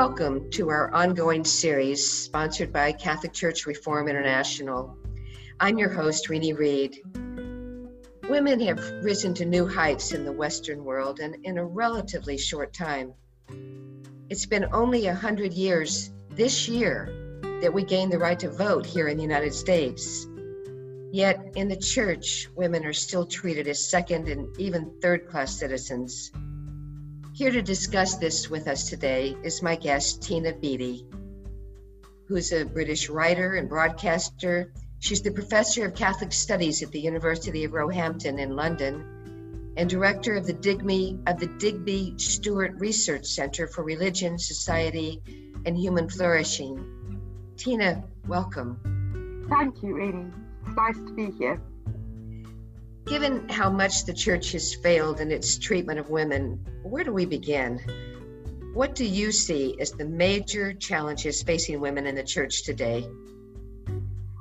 Welcome 0.00 0.50
to 0.52 0.70
our 0.70 0.90
ongoing 0.94 1.44
series 1.44 2.10
sponsored 2.10 2.72
by 2.72 2.90
Catholic 2.90 3.34
Church 3.34 3.66
Reform 3.66 4.08
International. 4.08 4.96
I'm 5.60 5.76
your 5.76 5.90
host, 5.90 6.30
Renee 6.30 6.54
Reed. 6.54 7.02
Women 8.26 8.60
have 8.60 8.78
risen 9.04 9.34
to 9.34 9.44
new 9.44 9.68
heights 9.68 10.12
in 10.12 10.24
the 10.24 10.32
Western 10.32 10.84
world 10.84 11.20
and 11.20 11.36
in 11.44 11.58
a 11.58 11.66
relatively 11.66 12.38
short 12.38 12.72
time. 12.72 13.12
It's 14.30 14.46
been 14.46 14.64
only 14.72 15.08
a 15.08 15.14
hundred 15.14 15.52
years 15.52 16.10
this 16.30 16.66
year 16.66 17.38
that 17.60 17.74
we 17.74 17.84
gained 17.84 18.10
the 18.10 18.18
right 18.18 18.38
to 18.38 18.48
vote 18.48 18.86
here 18.86 19.08
in 19.08 19.18
the 19.18 19.22
United 19.22 19.52
States. 19.52 20.26
Yet 21.12 21.46
in 21.56 21.68
the 21.68 21.76
church, 21.76 22.48
women 22.56 22.86
are 22.86 22.94
still 22.94 23.26
treated 23.26 23.68
as 23.68 23.90
second 23.90 24.28
and 24.28 24.58
even 24.58 24.94
third 25.02 25.28
class 25.28 25.58
citizens. 25.58 26.32
Here 27.40 27.50
to 27.50 27.62
discuss 27.62 28.16
this 28.16 28.50
with 28.50 28.68
us 28.68 28.90
today 28.90 29.34
is 29.42 29.62
my 29.62 29.74
guest, 29.74 30.22
Tina 30.22 30.52
Beattie, 30.52 31.06
who's 32.28 32.52
a 32.52 32.66
British 32.66 33.08
writer 33.08 33.54
and 33.54 33.66
broadcaster. 33.66 34.74
She's 34.98 35.22
the 35.22 35.30
professor 35.30 35.86
of 35.86 35.94
Catholic 35.94 36.34
Studies 36.34 36.82
at 36.82 36.90
the 36.90 37.00
University 37.00 37.64
of 37.64 37.72
Roehampton 37.72 38.38
in 38.38 38.56
London 38.56 39.72
and 39.78 39.88
director 39.88 40.34
of 40.34 40.46
the 40.46 40.52
Digby, 40.52 41.18
of 41.26 41.40
the 41.40 41.46
Digby 41.46 42.12
Stuart 42.18 42.74
Research 42.76 43.24
Center 43.24 43.66
for 43.66 43.84
Religion, 43.84 44.38
Society, 44.38 45.22
and 45.64 45.78
Human 45.78 46.10
Flourishing. 46.10 47.22
Tina, 47.56 48.04
welcome. 48.28 49.46
Thank 49.48 49.82
you, 49.82 49.98
Amy. 49.98 50.30
It's 50.66 50.76
nice 50.76 50.96
to 50.96 51.14
be 51.14 51.30
here. 51.38 51.58
Given 53.06 53.48
how 53.48 53.70
much 53.70 54.04
the 54.04 54.14
church 54.14 54.52
has 54.52 54.74
failed 54.74 55.20
in 55.20 55.30
its 55.30 55.58
treatment 55.58 55.98
of 55.98 56.10
women, 56.10 56.64
where 56.82 57.04
do 57.04 57.12
we 57.12 57.26
begin? 57.26 57.80
What 58.72 58.94
do 58.94 59.04
you 59.04 59.32
see 59.32 59.76
as 59.80 59.92
the 59.92 60.04
major 60.04 60.72
challenges 60.72 61.42
facing 61.42 61.80
women 61.80 62.06
in 62.06 62.14
the 62.14 62.22
church 62.22 62.62
today? 62.64 63.04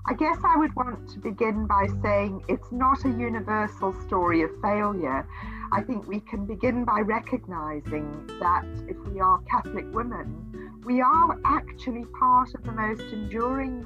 I 0.05 0.13
guess 0.13 0.37
I 0.43 0.57
would 0.57 0.75
want 0.75 1.09
to 1.11 1.19
begin 1.19 1.67
by 1.67 1.87
saying 2.02 2.43
it's 2.47 2.71
not 2.71 3.05
a 3.05 3.09
universal 3.09 3.93
story 4.02 4.41
of 4.41 4.49
failure. 4.61 5.27
I 5.71 5.81
think 5.81 6.07
we 6.07 6.19
can 6.19 6.45
begin 6.45 6.83
by 6.83 7.02
recognizing 7.02 8.27
that 8.39 8.65
if 8.87 8.97
we 9.07 9.19
are 9.19 9.39
Catholic 9.49 9.85
women, 9.93 10.81
we 10.83 11.02
are 11.02 11.39
actually 11.45 12.05
part 12.19 12.55
of 12.55 12.63
the 12.63 12.71
most 12.71 13.02
enduring 13.13 13.85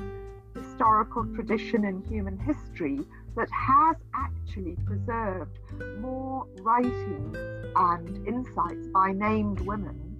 historical 0.55 1.25
tradition 1.35 1.85
in 1.85 2.01
human 2.03 2.37
history 2.37 2.99
that 3.35 3.49
has 3.51 3.95
actually 4.13 4.77
preserved 4.85 5.57
more 5.99 6.45
writings 6.61 7.37
and 7.75 8.27
insights 8.27 8.87
by 8.87 9.11
named 9.11 9.59
women 9.61 10.13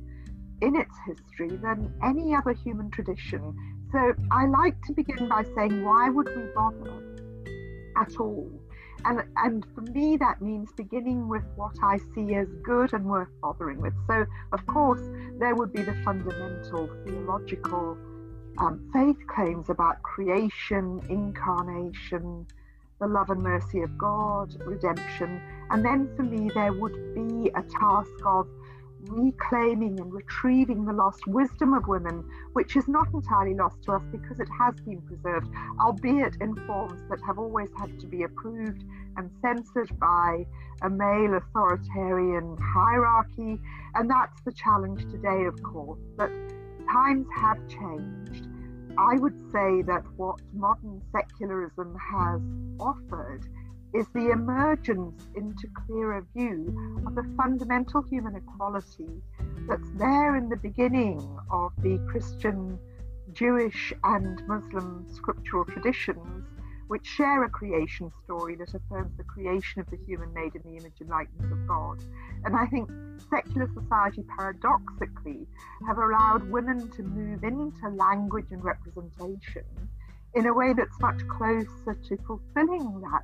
in 0.61 0.75
its 0.75 0.95
history 1.05 1.57
than 1.57 1.93
any 2.03 2.33
other 2.33 2.53
human 2.53 2.89
tradition. 2.89 3.55
So 3.91 4.13
I 4.31 4.47
like 4.47 4.81
to 4.87 4.93
begin 4.93 5.27
by 5.27 5.43
saying, 5.55 5.83
why 5.83 6.09
would 6.09 6.27
we 6.27 6.43
bother 6.55 7.03
at 7.97 8.19
all? 8.19 8.49
And, 9.05 9.21
and 9.35 9.65
for 9.75 9.81
me, 9.81 10.17
that 10.17 10.41
means 10.41 10.71
beginning 10.77 11.27
with 11.27 11.43
what 11.55 11.75
I 11.83 11.99
see 12.15 12.35
as 12.35 12.47
good 12.63 12.93
and 12.93 13.05
worth 13.05 13.27
bothering 13.41 13.81
with. 13.81 13.93
So, 14.07 14.25
of 14.53 14.65
course, 14.65 15.01
there 15.39 15.55
would 15.55 15.73
be 15.73 15.81
the 15.81 15.93
fundamental 16.05 16.89
theological 17.05 17.97
um, 18.59 18.89
faith 18.93 19.17
claims 19.27 19.69
about 19.69 20.01
creation, 20.03 21.01
incarnation, 21.09 22.47
the 23.03 23.09
love 23.09 23.29
and 23.29 23.43
mercy 23.43 23.81
of 23.81 23.97
God, 23.97 24.55
redemption. 24.65 25.41
And 25.69 25.83
then 25.83 26.09
for 26.15 26.23
me, 26.23 26.49
there 26.53 26.71
would 26.71 27.13
be 27.13 27.49
a 27.49 27.61
task 27.61 28.25
of 28.25 28.47
reclaiming 29.07 29.99
and 29.99 30.13
retrieving 30.13 30.85
the 30.85 30.93
lost 30.93 31.27
wisdom 31.27 31.73
of 31.73 31.85
women, 31.85 32.23
which 32.53 32.77
is 32.77 32.87
not 32.87 33.13
entirely 33.13 33.55
lost 33.55 33.83
to 33.83 33.91
us 33.91 34.01
because 34.09 34.39
it 34.39 34.47
has 34.57 34.79
been 34.85 35.01
preserved, 35.01 35.49
albeit 35.81 36.37
in 36.39 36.55
forms 36.65 37.01
that 37.09 37.19
have 37.27 37.37
always 37.37 37.67
had 37.77 37.99
to 37.99 38.07
be 38.07 38.23
approved 38.23 38.85
and 39.17 39.29
censored 39.41 39.99
by 39.99 40.45
a 40.81 40.89
male 40.89 41.33
authoritarian 41.33 42.55
hierarchy. 42.57 43.59
And 43.95 44.09
that's 44.09 44.39
the 44.45 44.53
challenge 44.53 45.01
today, 45.11 45.43
of 45.43 45.61
course, 45.61 45.99
that 46.17 46.31
times 46.89 47.27
have 47.35 47.57
changed. 47.67 48.47
I 48.97 49.15
would 49.15 49.39
say 49.51 49.81
that 49.83 50.03
what 50.17 50.39
modern 50.53 51.01
secularism 51.11 51.97
has 51.97 52.41
offered 52.79 53.41
is 53.93 54.07
the 54.13 54.31
emergence 54.31 55.27
into 55.35 55.67
clearer 55.85 56.25
view 56.35 57.01
of 57.05 57.15
the 57.15 57.23
fundamental 57.35 58.01
human 58.03 58.35
equality 58.35 59.09
that's 59.67 59.89
there 59.97 60.35
in 60.35 60.49
the 60.49 60.57
beginning 60.57 61.19
of 61.51 61.71
the 61.81 61.97
Christian, 62.09 62.77
Jewish, 63.33 63.93
and 64.03 64.45
Muslim 64.47 65.05
scriptural 65.09 65.65
traditions 65.65 66.45
which 66.93 67.07
share 67.07 67.43
a 67.43 67.49
creation 67.49 68.11
story 68.23 68.55
that 68.55 68.71
affirms 68.71 69.17
the 69.17 69.23
creation 69.23 69.81
of 69.81 69.89
the 69.89 69.97
human 70.05 70.31
made 70.31 70.53
in 70.53 70.61
the 70.61 70.77
image 70.77 70.93
and 70.99 71.09
likeness 71.09 71.51
of 71.51 71.67
God. 71.67 72.03
And 72.45 72.55
I 72.55 72.67
think 72.67 72.87
secular 73.31 73.67
society 73.73 74.23
paradoxically 74.37 75.47
have 75.87 75.97
allowed 75.97 76.47
women 76.51 76.91
to 76.91 77.01
move 77.01 77.43
into 77.43 77.89
language 77.89 78.45
and 78.51 78.63
representation 78.63 79.63
in 80.35 80.45
a 80.45 80.53
way 80.53 80.73
that's 80.73 80.99
much 80.99 81.27
closer 81.27 81.95
to 82.09 82.17
fulfilling 82.27 83.01
that 83.01 83.23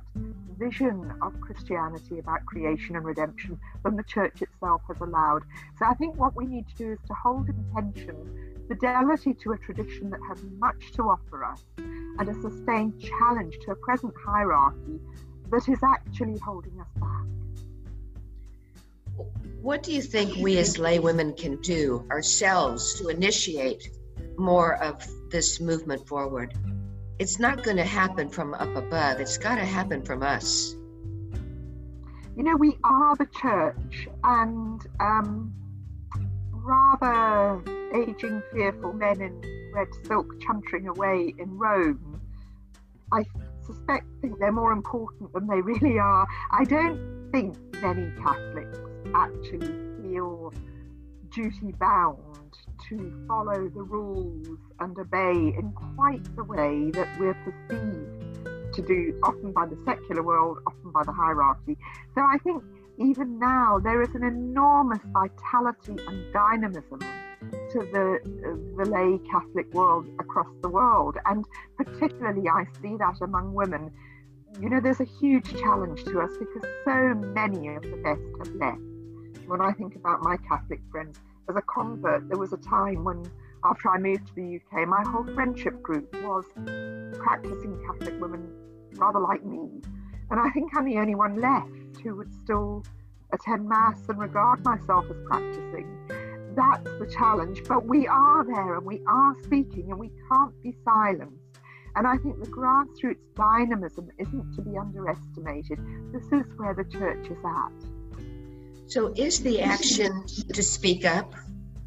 vision 0.58 1.12
of 1.22 1.40
Christianity 1.40 2.18
about 2.18 2.44
creation 2.46 2.96
and 2.96 3.04
redemption 3.04 3.56
than 3.84 3.94
the 3.94 4.02
church 4.02 4.42
itself 4.42 4.82
has 4.88 5.00
allowed. 5.00 5.44
So 5.78 5.86
I 5.86 5.94
think 5.94 6.16
what 6.16 6.34
we 6.34 6.46
need 6.46 6.66
to 6.70 6.74
do 6.74 6.92
is 6.94 6.98
to 7.06 7.14
hold 7.14 7.48
in 7.48 7.64
tension 7.72 8.49
fidelity 8.70 9.34
to 9.34 9.50
a 9.50 9.58
tradition 9.58 10.10
that 10.10 10.20
has 10.28 10.38
much 10.58 10.92
to 10.92 11.02
offer 11.02 11.44
us 11.44 11.64
and 11.76 12.28
a 12.28 12.34
sustained 12.34 12.94
challenge 13.00 13.58
to 13.64 13.72
a 13.72 13.74
present 13.74 14.14
hierarchy 14.24 15.00
that 15.50 15.68
is 15.68 15.80
actually 15.82 16.38
holding 16.38 16.80
us 16.80 16.86
back. 17.00 17.26
What 19.60 19.82
do 19.82 19.92
you 19.92 20.00
think 20.00 20.36
we 20.36 20.56
as 20.58 20.76
laywomen 20.76 21.36
can 21.36 21.56
do 21.56 22.06
ourselves 22.12 22.94
to 23.00 23.08
initiate 23.08 23.90
more 24.38 24.76
of 24.76 25.04
this 25.30 25.60
movement 25.60 26.06
forward? 26.06 26.54
It's 27.18 27.40
not 27.40 27.64
going 27.64 27.76
to 27.76 27.84
happen 27.84 28.28
from 28.28 28.54
up 28.54 28.74
above, 28.76 29.18
it's 29.18 29.36
got 29.36 29.56
to 29.56 29.64
happen 29.64 30.02
from 30.02 30.22
us. 30.22 30.76
You 32.36 32.44
know, 32.44 32.56
we 32.56 32.78
are 32.84 33.16
the 33.16 33.26
church, 33.26 34.08
and 34.22 34.80
um, 35.00 35.52
rather 36.62 37.62
aging, 37.94 38.42
fearful 38.52 38.92
men 38.92 39.20
in 39.20 39.72
red 39.72 39.88
silk 40.06 40.26
chuntering 40.40 40.86
away 40.86 41.34
in 41.38 41.58
Rome, 41.58 42.20
I 43.12 43.24
suspect 43.66 44.06
think 44.20 44.38
they're 44.38 44.52
more 44.52 44.72
important 44.72 45.32
than 45.32 45.46
they 45.46 45.60
really 45.60 45.98
are. 45.98 46.26
I 46.50 46.64
don't 46.64 47.30
think 47.32 47.56
many 47.82 48.10
Catholics 48.20 48.78
actually 49.14 49.74
feel 50.02 50.52
duty 51.30 51.72
bound 51.78 52.26
to 52.88 53.24
follow 53.28 53.68
the 53.68 53.82
rules 53.82 54.58
and 54.80 54.98
obey 54.98 55.54
in 55.56 55.72
quite 55.94 56.24
the 56.36 56.44
way 56.44 56.90
that 56.92 57.08
we're 57.18 57.34
perceived 57.34 58.74
to 58.74 58.82
do, 58.82 59.18
often 59.22 59.52
by 59.52 59.66
the 59.66 59.76
secular 59.84 60.22
world, 60.22 60.58
often 60.66 60.90
by 60.90 61.02
the 61.04 61.12
hierarchy. 61.12 61.76
So 62.14 62.22
I 62.22 62.38
think 62.44 62.62
even 63.00 63.38
now 63.38 63.78
there 63.82 64.02
is 64.02 64.14
an 64.14 64.22
enormous 64.22 65.00
vitality 65.12 65.96
and 66.06 66.32
dynamism 66.32 67.00
to 67.70 67.78
the, 67.78 68.18
the 68.76 68.84
lay 68.84 69.18
Catholic 69.30 69.72
world 69.72 70.06
across 70.18 70.48
the 70.60 70.68
world. 70.68 71.16
And 71.24 71.44
particularly, 71.78 72.48
I 72.48 72.66
see 72.82 72.96
that 72.98 73.16
among 73.22 73.54
women. 73.54 73.90
You 74.60 74.68
know, 74.68 74.80
there's 74.80 75.00
a 75.00 75.08
huge 75.20 75.48
challenge 75.58 76.04
to 76.04 76.20
us 76.20 76.30
because 76.38 76.68
so 76.84 77.14
many 77.14 77.68
of 77.74 77.82
the 77.82 77.96
best 78.02 78.20
have 78.38 78.54
left. 78.56 78.80
When 79.46 79.60
I 79.60 79.72
think 79.72 79.96
about 79.96 80.22
my 80.22 80.36
Catholic 80.36 80.80
friends, 80.90 81.18
as 81.48 81.56
a 81.56 81.62
convert, 81.62 82.28
there 82.28 82.38
was 82.38 82.52
a 82.52 82.58
time 82.58 83.04
when, 83.04 83.24
after 83.64 83.88
I 83.88 83.98
moved 83.98 84.28
to 84.28 84.34
the 84.34 84.60
UK, 84.60 84.86
my 84.86 85.02
whole 85.08 85.24
friendship 85.34 85.82
group 85.82 86.14
was 86.22 86.44
practicing 87.18 87.80
Catholic 87.86 88.20
women 88.20 88.46
rather 88.96 89.20
like 89.20 89.44
me. 89.44 89.80
And 90.30 90.38
I 90.38 90.50
think 90.50 90.76
I'm 90.76 90.84
the 90.84 90.98
only 90.98 91.14
one 91.14 91.40
left 91.40 91.79
who 91.98 92.16
would 92.16 92.32
still 92.32 92.84
attend 93.32 93.68
Mass 93.68 94.08
and 94.08 94.18
regard 94.18 94.64
myself 94.64 95.04
as 95.10 95.16
practicing 95.26 95.86
that's 96.56 96.90
the 96.98 97.06
challenge. 97.06 97.62
But 97.68 97.86
we 97.86 98.06
are 98.06 98.44
there 98.44 98.76
and 98.76 98.86
we 98.86 99.00
are 99.06 99.34
speaking 99.42 99.90
and 99.90 99.98
we 99.98 100.10
can't 100.30 100.62
be 100.62 100.74
silenced. 100.84 101.36
And 101.96 102.06
I 102.06 102.16
think 102.18 102.38
the 102.38 102.50
grassroots 102.50 103.18
dynamism 103.36 104.10
isn't 104.18 104.54
to 104.54 104.62
be 104.62 104.76
underestimated. 104.76 105.78
This 106.12 106.24
is 106.26 106.46
where 106.56 106.74
the 106.74 106.84
church 106.84 107.26
is 107.26 107.38
at. 107.44 107.72
So, 108.86 109.12
is 109.16 109.42
the 109.42 109.60
action 109.60 110.24
to 110.52 110.62
speak 110.62 111.04
up? 111.04 111.34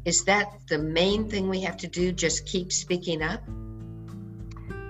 Is 0.04 0.24
that 0.24 0.52
the 0.68 0.78
main 0.78 1.28
thing 1.30 1.48
we 1.48 1.60
have 1.62 1.76
to 1.78 1.86
do? 1.86 2.12
Just 2.12 2.46
keep 2.46 2.72
speaking 2.72 3.22
up? 3.22 3.42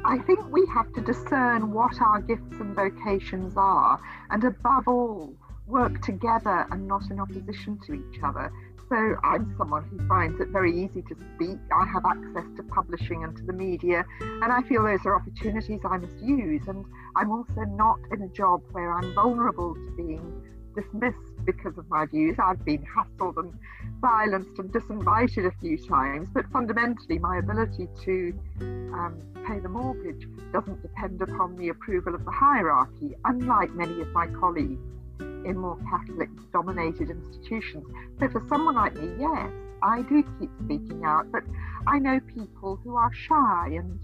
I 0.04 0.18
think 0.18 0.50
we 0.50 0.66
have 0.72 0.92
to 0.94 1.00
discern 1.00 1.72
what 1.72 2.00
our 2.00 2.20
gifts 2.20 2.60
and 2.60 2.74
vocations 2.74 3.54
are, 3.56 4.00
and 4.30 4.44
above 4.44 4.86
all, 4.86 5.34
work 5.66 6.02
together 6.02 6.66
and 6.70 6.86
not 6.86 7.10
in 7.10 7.18
opposition 7.18 7.80
to 7.86 7.94
each 7.94 8.22
other 8.22 8.52
so 8.88 9.16
I'm 9.22 9.54
someone 9.56 9.84
who 9.84 10.06
finds 10.06 10.40
it 10.40 10.48
very 10.48 10.72
easy 10.72 11.02
to 11.02 11.16
speak. 11.34 11.58
I 11.72 11.86
have 11.86 12.04
access 12.04 12.44
to 12.56 12.62
publishing 12.64 13.24
and 13.24 13.36
to 13.36 13.42
the 13.42 13.52
media, 13.52 14.04
and 14.20 14.52
I 14.52 14.62
feel 14.62 14.82
those 14.82 15.04
are 15.06 15.16
opportunities 15.16 15.80
I 15.84 15.96
must 15.96 16.18
use. 16.22 16.62
And 16.68 16.84
I'm 17.16 17.30
also 17.30 17.62
not 17.62 17.98
in 18.12 18.22
a 18.22 18.28
job 18.28 18.62
where 18.72 18.92
I'm 18.92 19.14
vulnerable 19.14 19.74
to 19.74 19.90
being 19.96 20.42
dismissed 20.74 21.44
because 21.44 21.76
of 21.78 21.88
my 21.88 22.06
views. 22.06 22.36
I've 22.42 22.64
been 22.64 22.84
hassled 22.84 23.36
and 23.36 23.52
silenced 24.00 24.58
and 24.58 24.70
disinvited 24.72 25.46
a 25.46 25.52
few 25.60 25.78
times, 25.78 26.28
but 26.32 26.46
fundamentally, 26.52 27.18
my 27.18 27.38
ability 27.38 27.88
to 28.04 28.34
um, 28.60 29.20
pay 29.46 29.58
the 29.60 29.68
mortgage 29.68 30.26
doesn't 30.52 30.82
depend 30.82 31.22
upon 31.22 31.56
the 31.56 31.68
approval 31.68 32.14
of 32.14 32.24
the 32.24 32.30
hierarchy, 32.30 33.14
unlike 33.24 33.70
many 33.72 34.00
of 34.00 34.08
my 34.12 34.26
colleagues 34.28 34.80
in 35.20 35.58
more 35.58 35.78
Catholic 35.90 36.30
dominated 36.52 37.10
institutions. 37.10 37.84
So, 38.20 38.28
for 38.28 38.42
someone 38.48 38.74
like 38.74 38.94
me, 38.94 39.10
yes, 39.18 39.50
I 39.82 40.02
do 40.02 40.22
keep 40.38 40.50
speaking 40.64 41.04
out, 41.04 41.30
but 41.30 41.42
I 41.86 41.98
know 41.98 42.20
people 42.34 42.78
who 42.82 42.96
are 42.96 43.12
shy 43.12 43.76
and 43.78 44.00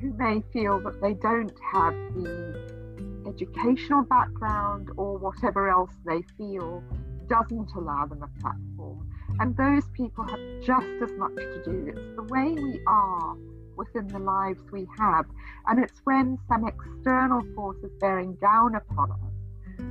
who 0.00 0.12
may 0.14 0.42
feel 0.52 0.80
that 0.80 1.00
they 1.00 1.14
don't 1.14 1.52
have 1.72 1.94
the 2.14 2.83
educational 3.26 4.02
background 4.02 4.90
or 4.96 5.18
whatever 5.18 5.68
else 5.68 5.92
they 6.06 6.22
feel 6.36 6.82
doesn't 7.28 7.70
allow 7.76 8.06
them 8.06 8.22
a 8.22 8.40
platform. 8.40 9.08
And 9.40 9.56
those 9.56 9.84
people 9.94 10.24
have 10.24 10.38
just 10.62 10.86
as 11.02 11.10
much 11.18 11.34
to 11.34 11.62
do. 11.64 11.86
It's 11.88 12.16
the 12.16 12.22
way 12.24 12.52
we 12.52 12.80
are 12.86 13.36
within 13.76 14.06
the 14.08 14.18
lives 14.18 14.60
we 14.70 14.86
have. 14.98 15.26
And 15.66 15.82
it's 15.82 16.00
when 16.04 16.38
some 16.48 16.66
external 16.66 17.42
force 17.54 17.78
is 17.78 17.90
bearing 18.00 18.34
down 18.34 18.74
upon 18.76 19.12
us 19.12 19.18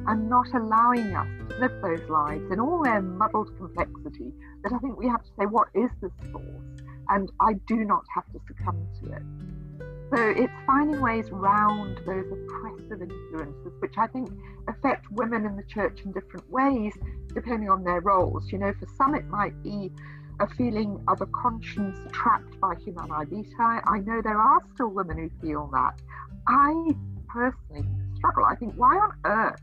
and 0.08 0.30
not 0.30 0.48
allowing 0.54 1.14
us 1.14 1.28
to 1.50 1.58
live 1.60 1.82
those 1.82 2.10
lives 2.10 2.50
in 2.52 2.60
all 2.60 2.84
their 2.84 3.02
muddled 3.02 3.56
complexity 3.58 4.32
that 4.64 4.72
I 4.72 4.78
think 4.80 4.98
we 4.98 5.08
have 5.08 5.24
to 5.24 5.30
say, 5.38 5.46
what 5.46 5.68
is 5.74 5.90
this 6.02 6.12
force? 6.32 6.46
And 7.10 7.32
I 7.42 7.54
do 7.68 7.84
not 7.84 8.06
have 8.16 8.26
to 8.32 8.40
succumb 8.48 8.88
to 9.02 9.12
it. 9.12 9.24
So 10.14 10.22
it's 10.22 10.54
finding 10.68 11.02
ways 11.02 11.32
round 11.32 12.00
those 12.06 12.32
oppressive 12.32 13.02
influences, 13.02 13.74
which 13.80 13.96
I 13.98 14.06
think 14.06 14.30
affect 14.68 15.12
women 15.12 15.44
in 15.44 15.56
the 15.56 15.64
church 15.64 16.02
in 16.06 16.12
different 16.12 16.48
ways, 16.52 16.94
depending 17.34 17.68
on 17.68 17.84
their 17.84 18.00
roles. 18.00 18.52
You 18.52 18.60
know, 18.60 18.74
for 18.80 18.88
some 18.96 19.16
it 19.16 19.26
might 19.26 19.64
be 19.64 19.92
a 20.40 20.48
feeling 20.48 21.04
of 21.08 21.22
a 21.22 21.26
conscience 21.26 21.98
trapped 22.12 22.60
by 22.60 22.76
Humanae 22.76 23.26
Vitae. 23.26 23.82
I 23.88 24.00
know 24.06 24.22
there 24.22 24.40
are 24.40 24.62
still 24.76 24.90
women 24.90 25.18
who 25.18 25.32
feel 25.42 25.68
that. 25.74 26.00
I 26.48 26.94
personally 27.28 27.88
struggle. 28.16 28.46
I 28.46 28.56
think, 28.56 28.76
why 28.76 28.96
on 28.96 29.14
earth 29.26 29.62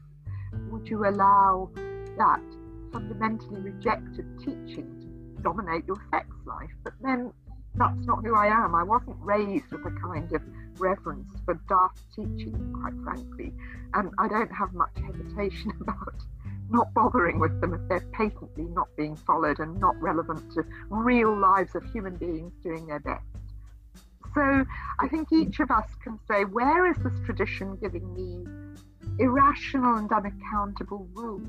would 0.73 0.89
you 0.89 1.07
allow 1.07 1.71
that 2.19 2.43
fundamentally 2.93 3.61
rejected 3.61 4.27
teaching 4.41 5.37
to 5.37 5.43
dominate 5.43 5.87
your 5.87 6.03
sex 6.11 6.27
life? 6.45 6.71
But 6.83 6.95
then 7.01 7.33
that's 7.75 8.07
not 8.07 8.25
who 8.25 8.35
I 8.35 8.47
am. 8.47 8.75
I 8.75 8.83
wasn't 8.83 9.17
raised 9.21 9.71
with 9.71 9.87
a 9.87 9.91
kind 10.01 10.33
of 10.33 10.43
reverence 10.79 11.29
for 11.45 11.55
daft 11.69 12.01
teaching, 12.15 12.75
quite 12.81 12.95
frankly, 13.05 13.53
and 13.95 14.11
I 14.19 14.29
don't 14.29 14.53
have 14.53 14.73
much 14.73 14.97
hesitation 14.97 15.73
about 15.81 16.15
not 16.71 16.93
bothering 16.95 17.41
with 17.41 17.61
them 17.61 17.75
if 17.75 17.81
they're 17.89 18.09
patently 18.13 18.65
not 18.65 18.89
being 18.97 19.17
followed 19.17 19.59
and 19.59 19.79
not 19.81 20.01
relevant 20.01 20.53
to 20.53 20.65
real 20.89 21.37
lives 21.37 21.75
of 21.75 21.85
human 21.93 22.17
beings 22.17 22.53
doing 22.63 22.87
their 22.87 23.01
best. 23.01 23.25
So 24.35 24.65
I 25.01 25.09
think 25.09 25.33
each 25.33 25.59
of 25.59 25.71
us 25.71 25.89
can 26.03 26.19
say, 26.29 26.45
where 26.45 26.87
is 26.87 26.97
this 26.99 27.19
tradition 27.25 27.77
giving 27.81 28.15
me 28.15 28.47
irrational 29.19 29.97
and 29.97 30.11
unaccountable 30.13 31.09
rules 31.13 31.43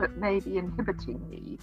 that 0.00 0.16
may 0.16 0.40
be 0.40 0.58
inhibiting 0.58 1.28
me? 1.28 1.58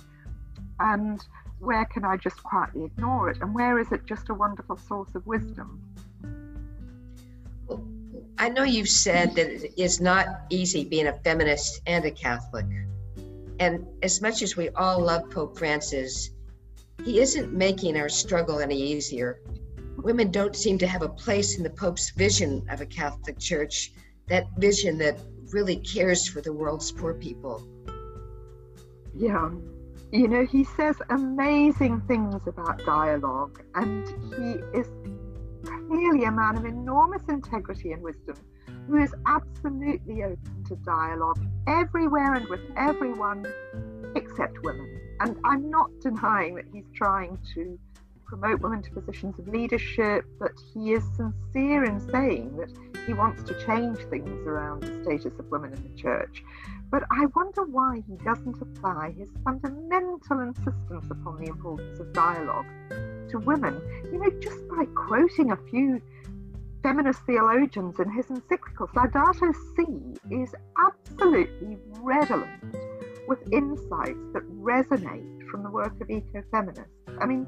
And 0.81 1.23
where 1.59 1.85
can 1.85 2.03
I 2.03 2.17
just 2.17 2.41
quietly 2.41 2.85
ignore 2.85 3.29
it? 3.29 3.37
And 3.41 3.53
where 3.53 3.77
is 3.77 3.91
it 3.91 4.05
just 4.07 4.29
a 4.29 4.33
wonderful 4.33 4.77
source 4.77 5.13
of 5.13 5.25
wisdom? 5.27 5.79
I 8.39 8.49
know 8.49 8.63
you've 8.63 8.89
said 8.89 9.35
that 9.35 9.47
it 9.47 9.73
is 9.77 10.01
not 10.01 10.25
easy 10.49 10.83
being 10.83 11.05
a 11.05 11.13
feminist 11.19 11.81
and 11.85 12.03
a 12.03 12.09
Catholic. 12.09 12.65
And 13.59 13.85
as 14.01 14.21
much 14.23 14.41
as 14.41 14.57
we 14.57 14.69
all 14.69 14.99
love 14.99 15.29
Pope 15.29 15.59
Francis, 15.59 16.31
he 17.03 17.19
isn't 17.19 17.53
making 17.53 17.95
our 17.95 18.09
struggle 18.09 18.59
any 18.59 18.81
easier. 18.81 19.39
Women 19.97 20.31
don't 20.31 20.55
seem 20.55 20.79
to 20.79 20.87
have 20.87 21.03
a 21.03 21.09
place 21.09 21.57
in 21.57 21.63
the 21.63 21.69
Pope's 21.69 22.09
vision 22.09 22.65
of 22.71 22.81
a 22.81 22.87
Catholic 22.87 23.37
Church, 23.37 23.91
that 24.27 24.47
vision 24.57 24.97
that 24.97 25.19
really 25.51 25.75
cares 25.75 26.27
for 26.27 26.41
the 26.41 26.51
world's 26.51 26.91
poor 26.91 27.13
people. 27.13 27.63
Yeah, 29.13 29.51
you 30.11 30.27
know, 30.27 30.45
he 30.45 30.63
says 30.63 30.97
amazing 31.09 32.01
things 32.01 32.41
about 32.45 32.83
dialogue, 32.85 33.61
and 33.75 34.07
he 34.35 34.77
is 34.77 34.87
clearly 35.87 36.25
a 36.25 36.31
man 36.31 36.57
of 36.57 36.65
enormous 36.65 37.23
integrity 37.29 37.91
and 37.93 38.01
wisdom 38.01 38.35
who 38.87 38.97
is 38.97 39.13
absolutely 39.25 40.23
open 40.23 40.63
to 40.67 40.75
dialogue 40.77 41.39
everywhere 41.67 42.33
and 42.33 42.47
with 42.49 42.61
everyone 42.75 43.45
except 44.15 44.61
women. 44.63 44.99
And 45.21 45.37
I'm 45.45 45.69
not 45.69 45.89
denying 46.01 46.55
that 46.55 46.65
he's 46.73 46.89
trying 46.93 47.37
to 47.53 47.79
promote 48.25 48.61
women 48.61 48.81
to 48.81 48.91
positions 48.91 49.37
of 49.39 49.47
leadership, 49.47 50.25
but 50.39 50.51
he 50.73 50.93
is 50.93 51.03
sincere 51.15 51.83
in 51.83 51.99
saying 52.11 52.57
that 52.57 52.71
he 53.05 53.13
wants 53.13 53.43
to 53.43 53.65
change 53.65 53.97
things 54.09 54.47
around 54.47 54.83
the 54.83 55.03
status 55.03 55.37
of 55.37 55.49
women 55.51 55.73
in 55.73 55.83
the 55.83 56.01
church. 56.01 56.43
But 56.91 57.03
I 57.09 57.25
wonder 57.33 57.63
why 57.63 58.03
he 58.05 58.17
doesn't 58.17 58.61
apply 58.61 59.11
his 59.17 59.29
fundamental 59.45 60.39
insistence 60.39 61.05
upon 61.09 61.39
the 61.39 61.47
importance 61.47 61.99
of 62.01 62.11
dialogue 62.11 62.65
to 63.29 63.39
women, 63.39 63.81
you 64.11 64.19
know, 64.19 64.29
just 64.41 64.67
by 64.67 64.85
quoting 64.93 65.51
a 65.51 65.57
few 65.69 66.01
feminist 66.83 67.21
theologians 67.25 67.97
in 67.97 68.11
his 68.11 68.29
encyclical. 68.29 68.87
Laudato 68.87 69.53
Si 69.75 70.35
is 70.35 70.53
absolutely 70.77 71.77
redolent 72.01 72.75
with 73.25 73.39
insights 73.53 74.19
that 74.33 74.43
resonate 74.61 75.49
from 75.49 75.63
the 75.63 75.69
work 75.69 75.93
of 76.01 76.07
ecofeminists. 76.09 76.87
I 77.21 77.25
mean, 77.25 77.47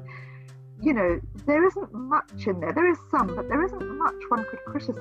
you 0.80 0.92
know, 0.92 1.20
there 1.46 1.66
isn't 1.66 1.92
much 1.92 2.46
in 2.46 2.60
there. 2.60 2.72
There 2.72 2.90
is 2.90 2.98
some, 3.10 3.34
but 3.34 3.48
there 3.48 3.62
isn't 3.64 3.98
much 3.98 4.14
one 4.28 4.44
could 4.50 4.60
criticise 4.64 4.96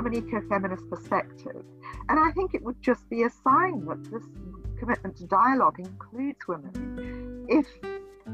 from 0.00 0.14
an 0.14 0.22
ecofeminist 0.22 0.88
perspective. 0.88 1.62
And 2.08 2.18
I 2.18 2.30
think 2.32 2.54
it 2.54 2.62
would 2.62 2.80
just 2.80 3.08
be 3.10 3.24
a 3.24 3.30
sign 3.44 3.84
that 3.84 4.02
this 4.10 4.24
commitment 4.78 5.16
to 5.18 5.26
dialogue 5.26 5.78
includes 5.78 6.38
women. 6.48 7.44
If 7.48 7.66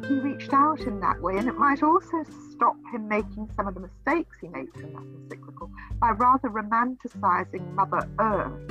he 0.07 0.15
reached 0.15 0.53
out 0.53 0.81
in 0.83 1.01
that 1.01 1.21
way, 1.21 1.39
and 1.39 1.49
it 1.49 1.57
might 1.57 1.83
also 1.83 2.23
stop 2.53 2.77
him 2.93 3.09
making 3.09 3.51
some 3.57 3.67
of 3.67 3.75
the 3.75 3.81
mistakes 3.81 4.37
he 4.41 4.49
makes 4.49 4.79
in 4.79 4.93
that 4.93 5.03
encyclical 5.03 5.71
by 6.01 6.11
rather 6.11 6.51
romanticizing 6.51 7.75
Mother 7.75 8.09
Earth 8.21 8.71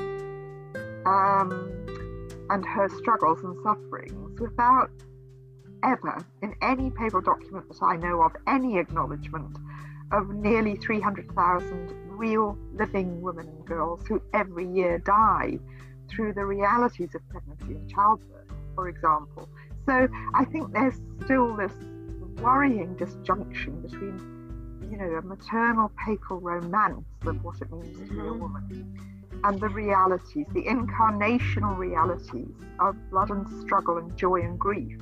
um, 1.06 1.52
and 2.50 2.66
her 2.66 2.88
struggles 3.00 3.44
and 3.44 3.58
sufferings 3.62 4.40
without 4.40 4.90
ever, 5.84 6.24
in 6.42 6.56
any 6.62 6.92
papal 6.92 7.22
document 7.22 7.68
that 7.68 7.84
I 7.84 7.98
know 7.98 8.22
of, 8.22 8.32
any 8.48 8.78
acknowledgement 8.78 9.58
of 10.12 10.30
nearly 10.30 10.78
300,000 10.78 12.05
real 12.16 12.58
living 12.74 13.22
women 13.22 13.48
and 13.48 13.66
girls 13.66 14.06
who 14.08 14.22
every 14.34 14.68
year 14.68 15.00
die 15.00 15.60
through 16.10 16.34
the 16.34 16.46
realities 16.46 17.14
of 17.16 17.28
pregnancy 17.30 17.74
and 17.74 17.90
childbirth, 17.90 18.52
for 18.76 18.90
example. 18.90 19.50
So 19.86 20.08
I 20.34 20.46
think 20.46 20.74
there's 20.74 21.00
still 21.24 21.56
this 21.56 21.74
worrying 22.42 22.96
disjunction 22.96 23.82
between, 23.82 24.90
you 24.92 24.98
know, 24.98 25.06
a 25.06 25.22
maternal 25.22 25.92
papal 26.06 26.40
romance 26.40 27.06
of 27.26 27.44
what 27.44 27.62
it 27.62 27.72
means 27.72 27.98
to 28.00 28.06
be 28.06 28.20
a 28.20 28.22
mm-hmm. 28.22 28.40
woman 28.40 29.00
and 29.44 29.60
the 29.60 29.70
realities, 29.70 30.46
the 30.54 30.64
incarnational 30.64 31.78
realities 31.78 32.50
of 32.80 32.96
blood 33.12 33.30
and 33.30 33.48
struggle 33.62 33.98
and 33.98 34.16
joy 34.18 34.42
and 34.42 34.58
grief 34.58 35.00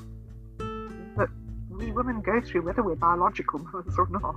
that 1.17 1.29
we 1.69 1.91
women 1.91 2.21
go 2.21 2.41
through, 2.41 2.63
whether 2.63 2.83
we're 2.83 2.95
biological 2.95 3.59
mothers 3.73 3.95
or 3.97 4.07
not. 4.09 4.35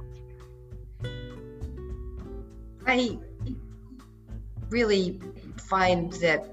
I 2.86 3.18
really 4.70 5.20
find 5.68 6.12
that 6.14 6.46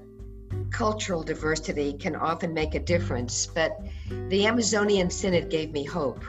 cultural 0.70 1.22
diversity 1.22 1.92
can 1.92 2.16
often 2.16 2.52
make 2.52 2.74
a 2.74 2.80
difference, 2.80 3.46
but 3.46 3.80
the 4.28 4.46
Amazonian 4.46 5.10
Synod 5.10 5.48
gave 5.48 5.70
me 5.72 5.84
hope. 5.84 6.24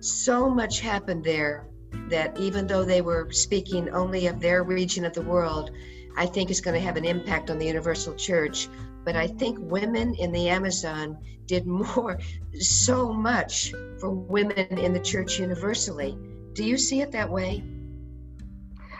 So 0.00 0.48
much 0.48 0.80
happened 0.80 1.24
there 1.24 1.66
that 2.08 2.38
even 2.38 2.66
though 2.66 2.84
they 2.84 3.02
were 3.02 3.30
speaking 3.30 3.90
only 3.90 4.26
of 4.26 4.40
their 4.40 4.62
region 4.62 5.04
of 5.04 5.12
the 5.12 5.22
world, 5.22 5.70
I 6.16 6.26
think 6.26 6.50
is 6.50 6.60
going 6.60 6.74
to 6.74 6.80
have 6.80 6.96
an 6.96 7.04
impact 7.04 7.50
on 7.50 7.58
the 7.58 7.66
Universal 7.66 8.14
Church. 8.14 8.68
But 9.04 9.16
I 9.16 9.26
think 9.26 9.58
women 9.60 10.14
in 10.14 10.32
the 10.32 10.48
Amazon 10.48 11.18
did 11.46 11.66
more, 11.66 12.18
so 12.58 13.12
much 13.12 13.72
for 14.00 14.10
women 14.10 14.78
in 14.78 14.92
the 14.92 15.00
church 15.00 15.38
universally. 15.38 16.16
Do 16.54 16.64
you 16.64 16.78
see 16.78 17.02
it 17.02 17.12
that 17.12 17.30
way? 17.30 17.62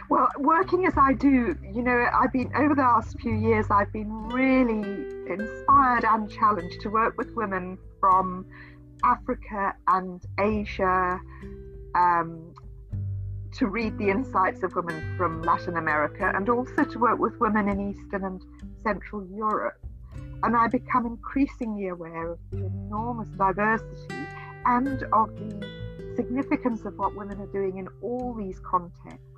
Well, 0.08 0.28
working 0.38 0.86
as 0.86 0.94
I 0.96 1.14
do, 1.14 1.56
you 1.72 1.82
know, 1.82 2.06
I've 2.12 2.32
been 2.32 2.52
over 2.54 2.74
the 2.74 2.82
last 2.82 3.18
few 3.18 3.34
years, 3.34 3.66
I've 3.70 3.92
been 3.92 4.28
really 4.28 4.82
inspired 5.28 6.04
and 6.04 6.30
challenged 6.30 6.80
to 6.82 6.90
work 6.90 7.18
with 7.18 7.34
women 7.34 7.76
from 7.98 8.46
Africa 9.02 9.74
and 9.88 10.22
Asia, 10.38 11.20
um, 11.96 12.54
to 13.54 13.66
read 13.66 13.98
the 13.98 14.10
insights 14.10 14.62
of 14.62 14.76
women 14.76 15.16
from 15.16 15.42
Latin 15.42 15.76
America, 15.76 16.30
and 16.34 16.48
also 16.48 16.84
to 16.84 16.98
work 16.98 17.18
with 17.18 17.38
women 17.40 17.68
in 17.68 17.90
Eastern 17.90 18.24
and 18.24 18.44
Central 18.84 19.26
Europe. 19.26 19.80
And 20.44 20.56
I 20.56 20.68
become 20.68 21.06
increasingly 21.06 21.88
aware 21.88 22.32
of 22.32 22.38
the 22.52 22.64
enormous 22.64 23.28
diversity 23.30 24.14
and 24.66 25.02
of 25.12 25.36
the 25.36 25.66
significance 26.14 26.84
of 26.84 26.96
what 26.96 27.16
women 27.16 27.40
are 27.40 27.46
doing 27.46 27.78
in 27.78 27.88
all 28.02 28.34
these 28.34 28.60
contexts, 28.60 29.35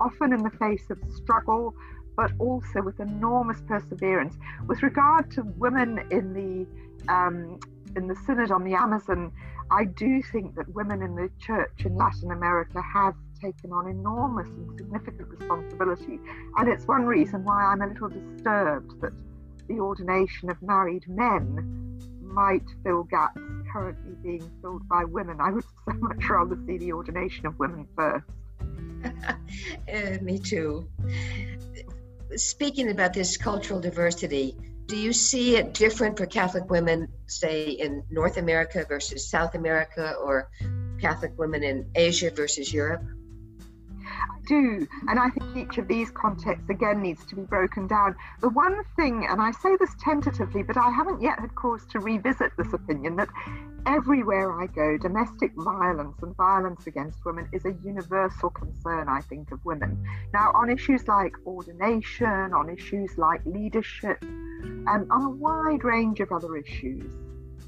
often 0.00 0.32
in 0.32 0.42
the 0.42 0.50
face 0.50 0.90
of 0.90 0.98
struggle, 1.14 1.74
but 2.16 2.32
also 2.38 2.82
with 2.82 3.00
enormous 3.00 3.60
perseverance. 3.62 4.34
With 4.66 4.82
regard 4.82 5.30
to 5.32 5.42
women 5.56 6.06
in 6.10 6.32
the 6.32 7.12
um, 7.12 7.58
in 7.96 8.08
the 8.08 8.16
synod 8.26 8.50
on 8.50 8.64
the 8.64 8.74
Amazon, 8.74 9.32
I 9.70 9.84
do 9.84 10.22
think 10.22 10.56
that 10.56 10.68
women 10.74 11.02
in 11.02 11.14
the 11.14 11.30
church 11.38 11.84
in 11.84 11.96
Latin 11.96 12.30
America 12.30 12.82
have 12.82 13.14
taken 13.40 13.72
on 13.72 13.88
enormous 13.88 14.48
and 14.48 14.76
significant 14.76 15.28
responsibility, 15.28 16.18
and 16.56 16.68
it's 16.68 16.86
one 16.86 17.06
reason 17.06 17.44
why 17.44 17.64
I'm 17.64 17.82
a 17.82 17.86
little 17.86 18.08
disturbed 18.08 19.00
that 19.00 19.12
the 19.68 19.80
ordination 19.80 20.50
of 20.50 20.60
married 20.62 21.08
men 21.08 22.00
might 22.20 22.64
fill 22.82 23.04
gaps 23.04 23.40
currently 23.72 24.14
being 24.22 24.50
filled 24.60 24.86
by 24.88 25.04
women. 25.04 25.40
I 25.40 25.50
would 25.50 25.64
so 25.64 25.94
much 25.94 26.28
rather 26.28 26.58
see 26.66 26.78
the 26.78 26.92
ordination 26.92 27.46
of 27.46 27.58
women 27.58 27.86
first. 27.96 28.26
uh, 29.92 30.22
me 30.22 30.38
too. 30.38 30.88
Speaking 32.36 32.90
about 32.90 33.12
this 33.12 33.36
cultural 33.36 33.80
diversity, 33.80 34.56
do 34.86 34.96
you 34.96 35.12
see 35.12 35.56
it 35.56 35.72
different 35.72 36.18
for 36.18 36.26
Catholic 36.26 36.68
women, 36.68 37.08
say 37.26 37.70
in 37.70 38.02
North 38.10 38.36
America 38.36 38.84
versus 38.86 39.28
South 39.28 39.54
America, 39.54 40.14
or 40.22 40.50
Catholic 41.00 41.38
women 41.38 41.62
in 41.62 41.90
Asia 41.94 42.30
versus 42.30 42.72
Europe? 42.72 43.02
Do. 44.46 44.86
And 45.08 45.18
I 45.18 45.30
think 45.30 45.56
each 45.56 45.78
of 45.78 45.88
these 45.88 46.10
contexts 46.10 46.68
again 46.70 47.02
needs 47.02 47.24
to 47.26 47.36
be 47.36 47.42
broken 47.42 47.86
down. 47.86 48.14
The 48.40 48.48
one 48.48 48.82
thing, 48.96 49.26
and 49.28 49.40
I 49.40 49.50
say 49.50 49.76
this 49.78 49.94
tentatively, 50.00 50.62
but 50.62 50.76
I 50.76 50.90
haven't 50.90 51.22
yet 51.22 51.38
had 51.40 51.54
cause 51.54 51.84
to 51.92 51.98
revisit 52.00 52.52
this 52.56 52.72
opinion, 52.72 53.16
that 53.16 53.28
everywhere 53.86 54.60
I 54.60 54.66
go, 54.66 54.96
domestic 54.96 55.52
violence 55.56 56.16
and 56.22 56.34
violence 56.36 56.86
against 56.86 57.24
women 57.24 57.48
is 57.52 57.64
a 57.64 57.74
universal 57.84 58.50
concern, 58.50 59.08
I 59.08 59.20
think, 59.22 59.50
of 59.52 59.64
women. 59.64 60.02
Now, 60.32 60.52
on 60.54 60.70
issues 60.70 61.06
like 61.08 61.32
ordination, 61.46 62.52
on 62.52 62.70
issues 62.70 63.18
like 63.18 63.40
leadership, 63.44 64.22
and 64.22 65.10
on 65.10 65.22
a 65.24 65.30
wide 65.30 65.84
range 65.84 66.20
of 66.20 66.32
other 66.32 66.56
issues, 66.56 67.10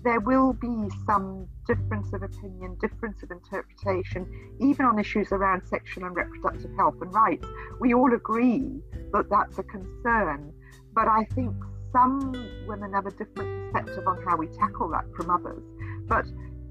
there 0.02 0.20
will 0.20 0.52
be 0.52 0.88
some 1.04 1.48
difference 1.66 2.12
of 2.12 2.22
opinion, 2.22 2.76
difference 2.80 3.22
of 3.22 3.30
interpretation, 3.30 4.26
even 4.60 4.86
on 4.86 4.98
issues 4.98 5.32
around 5.32 5.62
sexual 5.66 6.04
and 6.04 6.16
reproductive 6.16 6.70
health 6.76 6.96
and 7.00 7.12
rights. 7.12 7.46
We 7.80 7.94
all 7.94 8.12
agree 8.14 8.80
that 9.12 9.28
that's 9.30 9.58
a 9.58 9.62
concern, 9.62 10.52
but 10.94 11.08
I 11.08 11.24
think 11.34 11.54
some 11.92 12.32
women 12.66 12.92
have 12.92 13.06
a 13.06 13.10
different 13.10 13.72
perspective 13.72 14.06
on 14.06 14.22
how 14.22 14.36
we 14.36 14.48
tackle 14.48 14.88
that 14.90 15.04
from 15.16 15.30
others. 15.30 15.62
But 16.06 16.26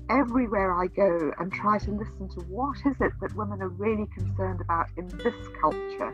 everywhere 0.09 0.73
I 0.73 0.87
go 0.87 1.31
and 1.39 1.51
try 1.51 1.79
to 1.79 1.91
listen 1.91 2.29
to 2.29 2.41
what 2.41 2.77
is 2.85 2.95
it 3.01 3.11
that 3.21 3.35
women 3.35 3.61
are 3.61 3.69
really 3.69 4.07
concerned 4.07 4.61
about 4.61 4.87
in 4.97 5.07
this 5.07 5.35
culture 5.59 6.13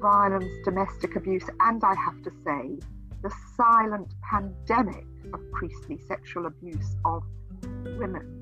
violence, 0.00 0.52
domestic 0.64 1.16
abuse, 1.16 1.44
and 1.60 1.82
I 1.82 1.94
have 1.94 2.22
to 2.22 2.30
say, 2.44 2.78
the 3.22 3.32
silent 3.56 4.14
pandemic 4.30 5.04
of 5.32 5.40
priestly 5.52 5.98
sexual 6.06 6.46
abuse 6.46 6.96
of 7.04 7.24
women. 7.98 8.34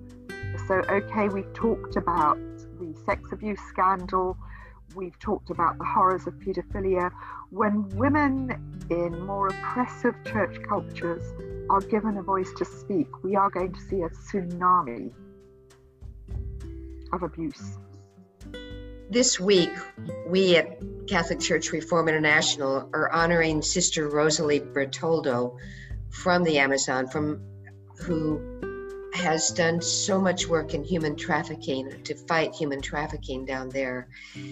So, 0.69 0.83
okay, 0.89 1.29
we've 1.29 1.53
talked 1.53 1.97
about 1.97 2.39
the 2.79 2.95
sex 3.05 3.31
abuse 3.33 3.61
scandal, 3.69 4.37
we've 4.95 5.19
talked 5.19 5.51
about 5.51 5.79
the 5.79 5.85
horrors 5.85 6.27
of 6.27 6.35
paedophilia. 6.35 7.11
When 7.51 7.89
women 7.97 8.87
in 8.91 9.25
more 9.25 9.49
oppressive 9.49 10.15
church 10.25 10.59
cultures 10.69 11.23
are 11.71 11.81
given 11.81 12.17
a 12.17 12.23
voice 12.23 12.53
to 12.59 12.65
speak, 12.65 13.07
we 13.23 13.37
are 13.37 13.51
going 13.51 13.73
to 13.73 13.81
see 13.81 14.03
a 14.03 14.09
tsunami 14.09 15.13
of 17.13 17.23
abuse. 17.23 17.79
This 19.09 19.39
week, 19.39 19.71
we 20.27 20.57
at 20.57 20.81
Catholic 21.07 21.39
Church 21.39 21.71
Reform 21.71 22.09
International 22.09 22.91
are 22.93 23.11
honoring 23.13 23.63
Sister 23.63 24.09
Rosalie 24.09 24.61
Bertoldo 24.61 25.57
from 26.11 26.43
the 26.43 26.59
Amazon, 26.59 27.07
from 27.07 27.41
who 28.01 28.66
has 29.17 29.51
done 29.51 29.81
so 29.81 30.21
much 30.21 30.47
work 30.47 30.75
in 30.75 30.85
human 30.85 31.17
trafficking 31.17 31.91
to 32.05 32.15
fight 32.15 32.55
human 32.55 32.81
trafficking 32.81 33.45
down 33.45 33.69
there. 33.71 34.09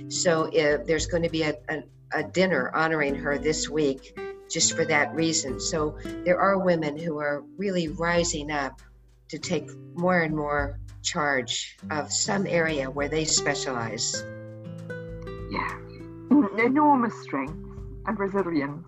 So 0.09 0.45
uh, 0.47 0.79
there's 0.85 1.07
going 1.07 1.23
to 1.23 1.29
be 1.29 1.43
a, 1.43 1.55
a, 1.69 1.83
a 2.13 2.23
dinner 2.25 2.75
honoring 2.75 3.15
her 3.17 3.39
this 3.39 3.69
week 3.69 4.19
just 4.51 4.75
for 4.75 4.85
that 4.87 5.15
reason. 5.15 5.61
So 5.61 5.97
there 6.25 6.39
are 6.39 6.59
women 6.59 6.99
who 6.99 7.19
are 7.19 7.45
really 7.57 7.89
rising 7.89 8.51
up 8.51 8.81
to 9.29 9.39
take 9.39 9.69
more 9.95 10.21
and 10.21 10.35
more 10.35 10.81
charge 11.03 11.77
of 11.91 12.13
some 12.13 12.47
area 12.47 12.91
where 12.91 13.09
they 13.09 13.25
specialize. 13.25 14.25
Yeah, 15.51 15.79
enormous 16.59 17.15
strength 17.23 17.55
and 18.07 18.19
resilience 18.19 18.85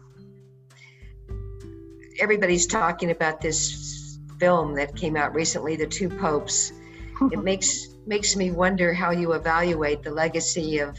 everybody's 2.20 2.66
talking 2.66 3.10
about 3.10 3.40
this 3.40 3.95
film 4.38 4.74
that 4.74 4.94
came 4.96 5.16
out 5.16 5.34
recently, 5.34 5.76
The 5.76 5.86
Two 5.86 6.08
Popes. 6.08 6.72
it 7.32 7.38
makes 7.42 7.88
makes 8.06 8.36
me 8.36 8.52
wonder 8.52 8.92
how 8.92 9.10
you 9.10 9.32
evaluate 9.32 10.02
the 10.02 10.10
legacy 10.10 10.78
of 10.78 10.96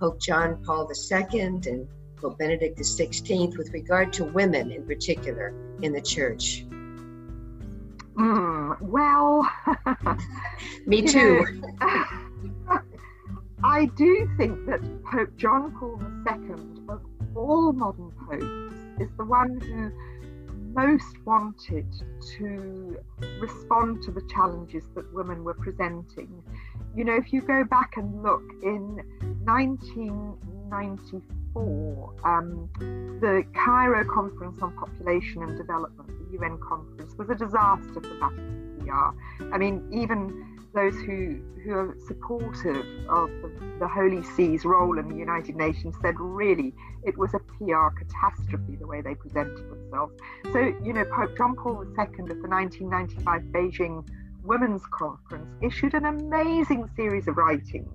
Pope 0.00 0.20
John 0.20 0.62
Paul 0.64 0.90
II 0.90 1.40
and 1.40 1.88
Pope 2.16 2.38
Benedict 2.38 2.78
XVI 2.78 3.56
with 3.56 3.72
regard 3.72 4.12
to 4.14 4.24
women 4.24 4.72
in 4.72 4.84
particular 4.84 5.54
in 5.82 5.92
the 5.92 6.00
church. 6.00 6.64
Mm, 8.14 8.80
well, 8.80 9.48
me 10.86 11.02
too. 11.06 11.44
Know, 11.80 12.78
I 13.62 13.86
do 13.96 14.28
think 14.36 14.66
that 14.66 14.80
Pope 15.04 15.36
John 15.36 15.72
Paul 15.78 16.00
II, 16.28 16.54
of 16.88 17.02
all 17.34 17.72
modern 17.72 18.12
popes, 18.28 19.02
is 19.02 19.08
the 19.16 19.24
one 19.24 19.60
who 19.60 19.90
most 20.74 21.24
wanted 21.24 21.86
to 22.36 22.98
respond 23.40 24.02
to 24.02 24.10
the 24.10 24.20
challenges 24.22 24.84
that 24.94 25.10
women 25.14 25.44
were 25.44 25.54
presenting. 25.54 26.42
You 26.96 27.04
know, 27.04 27.14
if 27.14 27.32
you 27.32 27.40
go 27.40 27.62
back 27.64 27.96
and 27.96 28.22
look 28.22 28.42
in 28.62 29.00
1994, 29.44 32.14
um, 32.24 32.68
the 33.20 33.44
Cairo 33.54 34.04
Conference 34.04 34.60
on 34.60 34.76
Population 34.76 35.42
and 35.42 35.56
Development, 35.56 36.08
the 36.08 36.32
UN 36.38 36.58
conference, 36.58 37.16
was 37.16 37.30
a 37.30 37.34
disaster 37.34 38.00
for 38.00 38.30
PR. 38.80 39.14
I 39.52 39.58
mean, 39.58 39.88
even 39.92 40.54
those 40.74 40.94
who, 40.96 41.40
who 41.62 41.72
are 41.72 41.96
supportive 42.06 42.84
of 43.08 43.30
the, 43.42 43.50
the, 43.78 43.88
Holy 43.88 44.22
See's 44.22 44.64
role 44.64 44.98
in 44.98 45.08
the 45.08 45.14
United 45.14 45.54
Nations 45.54 45.94
said 46.02 46.18
really 46.18 46.74
it 47.04 47.16
was 47.16 47.32
a 47.32 47.38
PR 47.38 47.88
catastrophe 47.96 48.76
the 48.76 48.86
way 48.86 49.00
they 49.00 49.14
presented 49.14 49.56
themselves. 49.56 49.83
So, 50.52 50.58
you 50.82 50.92
know, 50.92 51.04
Pope 51.04 51.36
John 51.36 51.56
Paul 51.56 51.84
II 51.84 52.04
at 52.04 52.16
the 52.16 52.48
1995 52.48 53.42
Beijing 53.52 54.06
Women's 54.42 54.82
Conference 54.86 55.46
issued 55.62 55.94
an 55.94 56.04
amazing 56.04 56.88
series 56.96 57.28
of 57.28 57.36
writings 57.36 57.88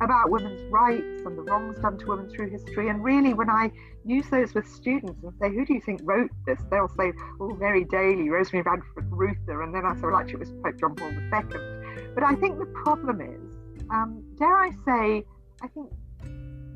about 0.00 0.30
women's 0.30 0.70
rights 0.72 1.22
and 1.24 1.38
the 1.38 1.42
wrongs 1.42 1.78
done 1.78 1.98
to 1.98 2.06
women 2.06 2.28
through 2.28 2.50
history. 2.50 2.88
And 2.88 3.02
really, 3.02 3.34
when 3.34 3.50
I 3.50 3.70
use 4.04 4.28
those 4.28 4.54
with 4.54 4.66
students 4.66 5.22
and 5.22 5.32
say, 5.40 5.50
Who 5.50 5.64
do 5.64 5.74
you 5.74 5.80
think 5.80 6.00
wrote 6.04 6.30
this? 6.46 6.60
They'll 6.70 6.88
say, 6.88 7.12
Oh, 7.40 7.54
Mary 7.56 7.84
Daly, 7.84 8.28
Rosemary 8.28 8.62
Radford 8.62 9.10
Ruether. 9.10 9.62
And 9.62 9.74
then 9.74 9.84
I 9.84 9.94
say, 9.94 10.02
Well, 10.02 10.16
actually, 10.16 10.34
it 10.34 10.38
was 10.40 10.52
Pope 10.62 10.78
John 10.78 10.94
Paul 10.94 11.10
II. 11.10 12.12
But 12.14 12.24
I 12.24 12.34
think 12.34 12.58
the 12.58 12.66
problem 12.84 13.20
is, 13.20 13.84
um, 13.90 14.22
dare 14.38 14.56
I 14.56 14.70
say, 14.84 15.24
I 15.62 15.68
think 15.68 15.90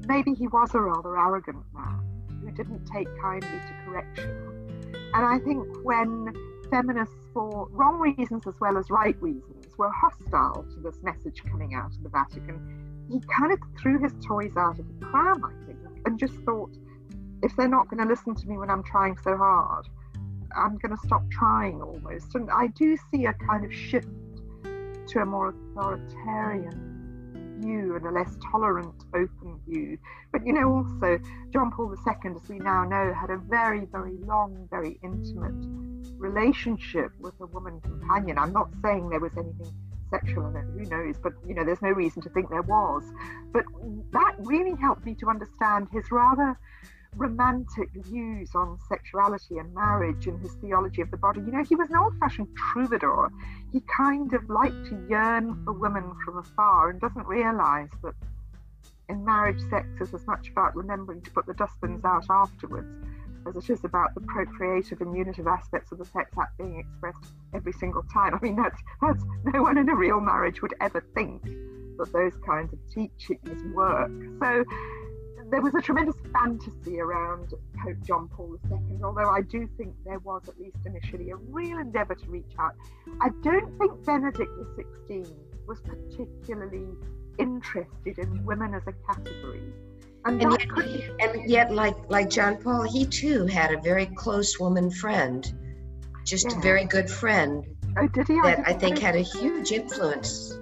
maybe 0.06 0.34
he 0.34 0.46
was 0.46 0.74
a 0.74 0.80
rather 0.80 1.16
arrogant 1.18 1.64
man 1.74 2.07
who 2.48 2.56
didn't 2.56 2.84
take 2.86 3.08
kindly 3.20 3.48
to 3.48 3.74
correction. 3.84 4.30
And 5.14 5.24
I 5.26 5.38
think 5.38 5.66
when 5.84 6.32
feminists, 6.70 7.14
for 7.32 7.68
wrong 7.70 7.98
reasons 7.98 8.46
as 8.46 8.54
well 8.60 8.76
as 8.78 8.90
right 8.90 9.20
reasons, 9.22 9.66
were 9.76 9.90
hostile 9.90 10.66
to 10.74 10.80
this 10.80 11.02
message 11.02 11.42
coming 11.48 11.74
out 11.74 11.94
of 11.94 12.02
the 12.02 12.08
Vatican, 12.08 13.06
he 13.10 13.20
kind 13.20 13.52
of 13.52 13.58
threw 13.78 13.98
his 14.02 14.12
toys 14.26 14.52
out 14.56 14.78
of 14.78 14.86
the 14.88 15.06
pram, 15.06 15.44
I 15.44 15.66
think, 15.66 15.78
and 16.04 16.18
just 16.18 16.34
thought, 16.44 16.70
if 17.42 17.54
they're 17.56 17.68
not 17.68 17.88
going 17.88 18.02
to 18.02 18.08
listen 18.08 18.34
to 18.34 18.48
me 18.48 18.58
when 18.58 18.70
I'm 18.70 18.82
trying 18.82 19.16
so 19.22 19.36
hard, 19.36 19.86
I'm 20.56 20.76
going 20.78 20.96
to 20.96 21.06
stop 21.06 21.22
trying 21.30 21.80
almost. 21.80 22.34
And 22.34 22.50
I 22.50 22.66
do 22.68 22.96
see 23.10 23.26
a 23.26 23.32
kind 23.34 23.64
of 23.64 23.72
shift 23.72 24.08
to 25.08 25.20
a 25.20 25.24
more 25.24 25.48
authoritarian 25.48 26.87
view 27.60 27.96
and 27.96 28.06
a 28.06 28.10
less 28.10 28.36
tolerant, 28.50 28.94
open 29.14 29.60
view. 29.68 29.98
But 30.32 30.46
you 30.46 30.52
know, 30.52 30.68
also, 30.68 31.18
John 31.52 31.70
Paul 31.70 31.94
II, 31.94 32.32
as 32.34 32.48
we 32.48 32.58
now 32.58 32.84
know, 32.84 33.12
had 33.12 33.30
a 33.30 33.36
very, 33.36 33.86
very 33.86 34.16
long, 34.18 34.66
very 34.70 34.98
intimate 35.02 35.54
relationship 36.18 37.12
with 37.20 37.34
a 37.40 37.46
woman 37.46 37.80
companion. 37.80 38.38
I'm 38.38 38.52
not 38.52 38.68
saying 38.82 39.08
there 39.08 39.20
was 39.20 39.32
anything 39.36 39.72
sexual 40.10 40.46
in 40.46 40.56
it, 40.56 40.64
who 40.72 40.84
knows, 40.90 41.16
but 41.22 41.32
you 41.46 41.54
know, 41.54 41.64
there's 41.64 41.82
no 41.82 41.90
reason 41.90 42.22
to 42.22 42.28
think 42.30 42.50
there 42.50 42.62
was. 42.62 43.02
But 43.52 43.64
that 44.12 44.34
really 44.38 44.74
helped 44.80 45.04
me 45.04 45.14
to 45.16 45.28
understand 45.28 45.88
his 45.92 46.10
rather 46.10 46.58
romantic 47.16 47.88
views 47.94 48.50
on 48.54 48.78
sexuality 48.88 49.58
and 49.58 49.72
marriage 49.74 50.26
and 50.26 50.40
his 50.40 50.52
theology 50.54 51.02
of 51.02 51.10
the 51.10 51.16
body. 51.16 51.40
You 51.40 51.52
know, 51.52 51.64
he 51.64 51.74
was 51.74 51.90
an 51.90 51.96
old 51.96 52.18
fashioned 52.18 52.48
troubadour. 52.56 53.30
He 53.72 53.80
kind 53.80 54.32
of 54.34 54.48
liked 54.48 54.86
to 54.86 55.06
yearn 55.08 55.64
for 55.64 55.72
women 55.72 56.14
from 56.24 56.38
afar 56.38 56.90
and 56.90 57.00
doesn't 57.00 57.26
realize 57.26 57.88
that 58.02 58.14
in 59.08 59.24
marriage, 59.24 59.60
sex 59.70 59.86
is 60.00 60.12
as 60.12 60.26
much 60.26 60.48
about 60.50 60.76
remembering 60.76 61.22
to 61.22 61.30
put 61.30 61.46
the 61.46 61.54
dustbins 61.54 62.04
out 62.04 62.26
afterwards 62.28 62.86
as 63.48 63.56
it 63.56 63.70
is 63.70 63.84
about 63.84 64.14
the 64.14 64.20
procreative 64.20 65.00
and 65.00 65.16
unitive 65.16 65.46
aspects 65.46 65.92
of 65.92 65.98
the 65.98 66.04
sex 66.04 66.30
act 66.38 66.58
being 66.58 66.78
expressed 66.78 67.32
every 67.54 67.72
single 67.72 68.02
time. 68.12 68.34
I 68.34 68.38
mean, 68.40 68.56
that's, 68.56 68.80
that's 69.00 69.24
no 69.44 69.62
one 69.62 69.78
in 69.78 69.88
a 69.88 69.94
real 69.94 70.20
marriage 70.20 70.60
would 70.62 70.74
ever 70.80 71.04
think 71.14 71.42
that 71.42 72.12
those 72.12 72.34
kinds 72.46 72.72
of 72.72 72.78
teachings 72.92 73.62
work. 73.74 74.10
So 74.40 74.64
there 75.50 75.60
was 75.60 75.74
a 75.74 75.80
tremendous 75.80 76.16
fantasy 76.32 77.00
around 77.00 77.54
Pope 77.82 77.96
John 78.02 78.28
Paul 78.28 78.56
II, 78.70 79.00
although 79.02 79.30
I 79.30 79.40
do 79.42 79.68
think 79.76 79.94
there 80.04 80.18
was, 80.18 80.42
at 80.48 80.58
least 80.58 80.76
initially, 80.84 81.30
a 81.30 81.36
real 81.36 81.78
endeavour 81.78 82.14
to 82.14 82.30
reach 82.30 82.52
out. 82.58 82.74
I 83.20 83.30
don't 83.42 83.78
think 83.78 84.04
Benedict 84.04 84.50
XVI 84.76 85.32
was 85.66 85.80
particularly 85.80 86.88
interested 87.38 88.18
in 88.18 88.44
women 88.44 88.74
as 88.74 88.82
a 88.86 88.92
category. 89.12 89.62
And, 90.24 90.42
and 90.42 90.52
yet, 90.52 91.10
and 91.20 91.50
yet, 91.50 91.72
like 91.72 91.96
like 92.08 92.28
John 92.28 92.56
Paul, 92.56 92.82
he 92.82 93.06
too 93.06 93.46
had 93.46 93.72
a 93.72 93.80
very 93.80 94.06
close 94.06 94.58
woman 94.58 94.90
friend, 94.90 95.50
just 96.24 96.50
yeah. 96.50 96.58
a 96.58 96.60
very 96.60 96.84
good 96.84 97.08
friend. 97.08 97.64
Oh, 97.96 98.08
did 98.08 98.28
he? 98.28 98.34
That 98.42 98.66
I 98.66 98.72
think 98.72 98.98
had 98.98 99.14
a 99.14 99.20
huge 99.20 99.72
influence. 99.72 100.58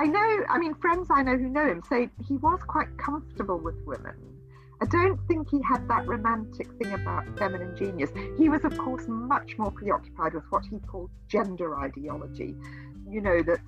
I 0.00 0.06
know, 0.06 0.44
I 0.48 0.56
mean, 0.56 0.74
friends 0.76 1.08
I 1.10 1.22
know 1.22 1.36
who 1.36 1.50
know 1.50 1.68
him 1.68 1.82
say 1.86 2.08
he 2.26 2.38
was 2.38 2.58
quite 2.66 2.88
comfortable 2.96 3.58
with 3.58 3.74
women. 3.84 4.14
I 4.80 4.86
don't 4.86 5.20
think 5.28 5.50
he 5.50 5.60
had 5.60 5.86
that 5.88 6.06
romantic 6.06 6.68
thing 6.78 6.94
about 6.94 7.26
feminine 7.38 7.76
genius. 7.76 8.10
He 8.38 8.48
was, 8.48 8.64
of 8.64 8.78
course, 8.78 9.06
much 9.08 9.58
more 9.58 9.70
preoccupied 9.70 10.32
with 10.32 10.44
what 10.48 10.64
he 10.64 10.78
called 10.78 11.10
gender 11.28 11.78
ideology. 11.78 12.56
You 13.10 13.20
know, 13.20 13.42
that 13.42 13.58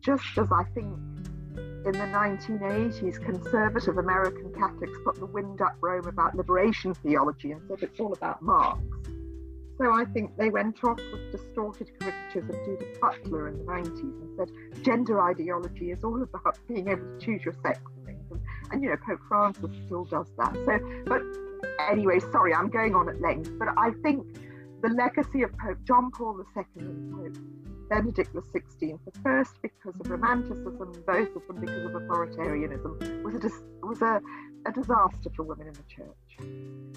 just 0.00 0.38
as 0.38 0.46
I 0.52 0.62
think 0.74 0.96
in 1.56 1.90
the 1.90 2.06
1980s, 2.14 3.20
conservative 3.24 3.98
American 3.98 4.54
Catholics 4.54 4.96
put 5.04 5.16
the 5.16 5.26
wind 5.26 5.60
up 5.60 5.74
Rome 5.80 6.06
about 6.06 6.36
liberation 6.36 6.94
theology 6.94 7.50
and 7.50 7.62
said 7.66 7.82
it's 7.82 7.98
all 7.98 8.12
about 8.12 8.40
Marx. 8.42 8.80
So 9.80 9.90
I 9.94 10.04
think 10.04 10.36
they 10.36 10.50
went 10.50 10.84
off 10.84 11.00
with 11.10 11.32
distorted 11.32 11.90
caricatures 11.98 12.50
of 12.50 12.64
Judith 12.66 13.00
Butler 13.00 13.48
in 13.48 13.56
the 13.56 13.64
90s 13.64 13.98
and 13.98 14.36
said 14.36 14.84
gender 14.84 15.22
ideology 15.22 15.90
is 15.90 16.04
all 16.04 16.22
about 16.22 16.58
being 16.68 16.88
able 16.88 17.06
to 17.06 17.18
choose 17.18 17.42
your 17.42 17.54
sex 17.64 17.80
and 17.96 18.04
things. 18.04 18.30
And, 18.30 18.40
and 18.72 18.82
you 18.82 18.90
know, 18.90 18.96
Pope 19.06 19.20
Francis 19.26 19.70
still 19.86 20.04
does 20.04 20.26
that. 20.36 20.52
So, 20.66 21.02
but 21.06 21.22
anyway, 21.90 22.20
sorry, 22.20 22.52
I'm 22.52 22.68
going 22.68 22.94
on 22.94 23.08
at 23.08 23.22
length. 23.22 23.52
But 23.58 23.68
I 23.78 23.92
think 24.02 24.26
the 24.82 24.90
legacy 24.90 25.44
of 25.44 25.56
Pope 25.56 25.78
John 25.86 26.10
Paul 26.10 26.44
II 26.54 26.64
and 26.76 27.14
Pope 27.14 27.42
Benedict 27.88 28.34
XVI, 28.34 28.98
the 29.02 29.18
first 29.22 29.62
because 29.62 29.98
of 29.98 30.10
romanticism, 30.10 30.92
both 31.06 31.36
of 31.36 31.46
them 31.46 31.58
because 31.58 31.86
of 31.86 31.92
authoritarianism, 31.92 33.22
was 33.22 33.34
a, 33.34 33.38
dis- 33.38 33.62
was 33.82 34.02
a, 34.02 34.20
a 34.66 34.72
disaster 34.72 35.30
for 35.34 35.44
women 35.44 35.68
in 35.68 35.72
the 35.72 35.84
church. 35.88 36.90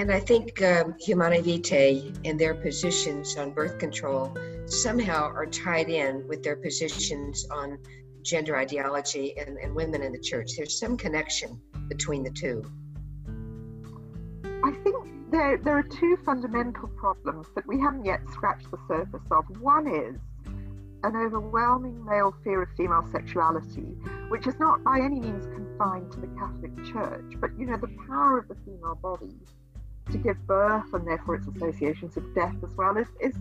And 0.00 0.10
I 0.10 0.18
think 0.18 0.62
um, 0.62 0.94
Humanae 0.98 1.42
Vitae 1.42 2.10
and 2.24 2.40
their 2.40 2.54
positions 2.54 3.36
on 3.36 3.50
birth 3.50 3.78
control 3.78 4.34
somehow 4.64 5.28
are 5.28 5.44
tied 5.44 5.90
in 5.90 6.26
with 6.26 6.42
their 6.42 6.56
positions 6.56 7.46
on 7.50 7.76
gender 8.22 8.56
ideology 8.56 9.36
and, 9.36 9.58
and 9.58 9.74
women 9.74 10.02
in 10.02 10.12
the 10.12 10.18
church. 10.18 10.52
There's 10.56 10.78
some 10.78 10.96
connection 10.96 11.60
between 11.90 12.22
the 12.22 12.30
two. 12.30 12.64
I 14.64 14.72
think 14.82 14.96
there, 15.30 15.58
there 15.58 15.76
are 15.76 15.82
two 15.82 16.16
fundamental 16.24 16.88
problems 16.96 17.48
that 17.54 17.66
we 17.66 17.78
haven't 17.78 18.06
yet 18.06 18.20
scratched 18.32 18.70
the 18.70 18.78
surface 18.88 19.26
of. 19.30 19.44
One 19.60 19.86
is 19.86 20.16
an 21.02 21.14
overwhelming 21.14 22.02
male 22.06 22.34
fear 22.42 22.62
of 22.62 22.70
female 22.74 23.06
sexuality, 23.12 23.98
which 24.30 24.46
is 24.46 24.58
not 24.58 24.82
by 24.82 24.98
any 24.98 25.20
means 25.20 25.44
confined 25.44 26.10
to 26.12 26.20
the 26.20 26.28
Catholic 26.38 26.74
Church, 26.90 27.34
but 27.38 27.50
you 27.58 27.66
know, 27.66 27.76
the 27.76 27.94
power 28.08 28.38
of 28.38 28.48
the 28.48 28.56
female 28.64 28.94
body 29.02 29.36
to 30.10 30.18
give 30.18 30.36
birth 30.46 30.92
and 30.92 31.06
therefore 31.06 31.36
its 31.36 31.46
associations 31.46 32.14
with 32.14 32.34
death 32.34 32.54
as 32.62 32.70
well 32.76 32.96
is, 32.96 33.06
is 33.20 33.34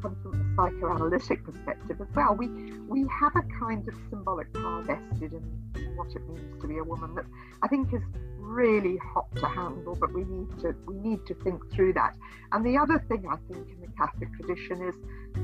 comes 0.00 0.16
from 0.22 0.34
a 0.34 0.56
psychoanalytic 0.56 1.44
perspective 1.44 2.00
as 2.00 2.08
well. 2.14 2.34
We 2.34 2.48
we 2.88 3.06
have 3.20 3.34
a 3.36 3.42
kind 3.58 3.86
of 3.88 3.94
symbolic 4.10 4.52
power 4.52 4.82
vested 4.82 5.32
in 5.32 5.96
what 5.96 6.08
it 6.14 6.28
means 6.28 6.60
to 6.60 6.68
be 6.68 6.78
a 6.78 6.84
woman 6.84 7.14
that 7.16 7.24
I 7.62 7.68
think 7.68 7.92
is 7.92 8.02
really 8.38 8.96
hot 8.98 9.34
to 9.36 9.46
handle, 9.46 9.96
but 9.98 10.12
we 10.12 10.24
need 10.24 10.48
to 10.60 10.74
we 10.86 10.96
need 10.96 11.26
to 11.26 11.34
think 11.34 11.70
through 11.72 11.94
that. 11.94 12.16
And 12.52 12.64
the 12.64 12.78
other 12.78 13.04
thing 13.08 13.26
I 13.30 13.36
think 13.52 13.68
in 13.68 13.80
the 13.80 13.92
Catholic 13.96 14.32
tradition 14.34 14.82
is 14.82 14.94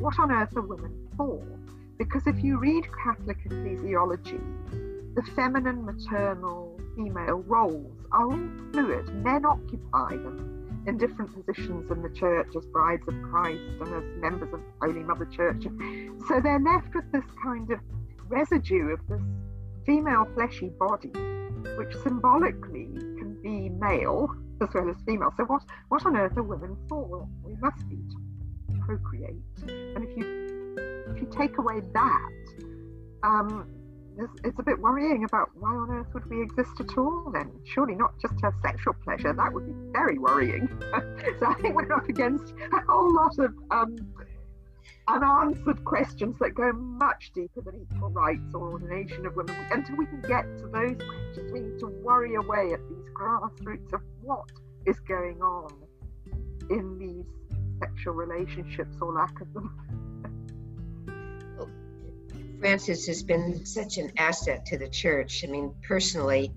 what 0.00 0.18
on 0.18 0.30
earth 0.30 0.56
are 0.56 0.62
women 0.62 1.08
for? 1.16 1.42
Because 1.98 2.26
if 2.26 2.42
you 2.42 2.58
read 2.58 2.84
Catholic 3.02 3.38
ecclesiology, 3.48 4.40
the 5.14 5.22
feminine, 5.36 5.84
maternal, 5.84 6.80
female 6.96 7.42
roles 7.46 7.96
are 8.10 8.24
all 8.24 8.48
fluid. 8.72 9.08
Men 9.22 9.44
occupy 9.44 10.16
them 10.16 10.53
in 10.86 10.98
different 10.98 11.32
positions 11.34 11.90
in 11.90 12.02
the 12.02 12.10
church 12.10 12.48
as 12.56 12.66
brides 12.66 13.06
of 13.08 13.14
Christ 13.22 13.62
and 13.80 13.94
as 13.94 14.20
members 14.20 14.52
of 14.52 14.60
Holy 14.80 15.02
Mother 15.02 15.26
Church. 15.26 15.64
So 16.28 16.40
they're 16.40 16.60
left 16.60 16.94
with 16.94 17.10
this 17.12 17.24
kind 17.42 17.70
of 17.70 17.78
residue 18.28 18.88
of 18.88 19.00
this 19.08 19.22
female 19.86 20.26
fleshy 20.34 20.70
body, 20.78 21.12
which 21.76 21.94
symbolically 22.02 22.88
can 23.18 23.38
be 23.42 23.68
male 23.68 24.28
as 24.60 24.68
well 24.74 24.88
as 24.88 24.96
female. 25.06 25.32
So 25.36 25.44
what, 25.44 25.62
what 25.88 26.04
on 26.06 26.16
earth 26.16 26.36
are 26.36 26.42
women 26.42 26.76
for? 26.88 27.26
We 27.44 27.54
must 27.56 27.88
be 27.88 27.96
to 27.96 28.80
procreate. 28.80 29.36
And 29.66 30.04
if 30.04 30.16
you 30.16 30.44
if 31.10 31.20
you 31.20 31.28
take 31.30 31.58
away 31.58 31.80
that, 31.92 32.30
um, 33.22 33.68
it's 34.44 34.58
a 34.58 34.62
bit 34.62 34.78
worrying 34.78 35.24
about 35.24 35.50
why 35.58 35.70
on 35.70 35.90
earth 35.90 36.06
would 36.14 36.28
we 36.30 36.42
exist 36.42 36.80
at 36.80 36.96
all 36.96 37.30
then? 37.32 37.50
Surely 37.64 37.94
not 37.94 38.18
just 38.20 38.38
to 38.38 38.46
have 38.46 38.54
sexual 38.62 38.94
pleasure. 39.04 39.32
That 39.32 39.52
would 39.52 39.66
be 39.66 39.92
very 39.92 40.18
worrying. 40.18 40.68
so 41.40 41.46
I 41.46 41.54
think 41.54 41.74
we're 41.74 41.92
up 41.92 42.08
against 42.08 42.54
a 42.72 42.80
whole 42.86 43.12
lot 43.12 43.38
of 43.38 43.54
um, 43.70 43.96
unanswered 45.08 45.84
questions 45.84 46.36
that 46.38 46.54
go 46.54 46.72
much 46.72 47.32
deeper 47.34 47.60
than 47.60 47.86
equal 47.90 48.10
rights 48.10 48.54
or 48.54 48.72
ordination 48.72 49.26
of 49.26 49.34
women. 49.36 49.56
Until 49.70 49.96
we 49.96 50.06
can 50.06 50.20
get 50.22 50.44
to 50.58 50.68
those 50.68 50.96
questions, 50.96 51.52
we 51.52 51.60
need 51.60 51.78
to 51.80 51.86
worry 51.86 52.36
away 52.36 52.72
at 52.72 52.80
these 52.88 53.08
grassroots 53.14 53.92
of 53.92 54.00
what 54.22 54.48
is 54.86 54.98
going 55.00 55.42
on 55.42 55.70
in 56.70 56.98
these 56.98 57.26
sexual 57.80 58.14
relationships 58.14 58.96
or 59.00 59.12
lack 59.12 59.40
of 59.40 59.52
them. 59.52 59.74
Francis 62.64 63.06
has 63.06 63.22
been 63.22 63.66
such 63.66 63.98
an 63.98 64.10
asset 64.16 64.64
to 64.64 64.78
the 64.78 64.88
church. 64.88 65.44
I 65.46 65.50
mean, 65.50 65.74
personally, 65.86 66.50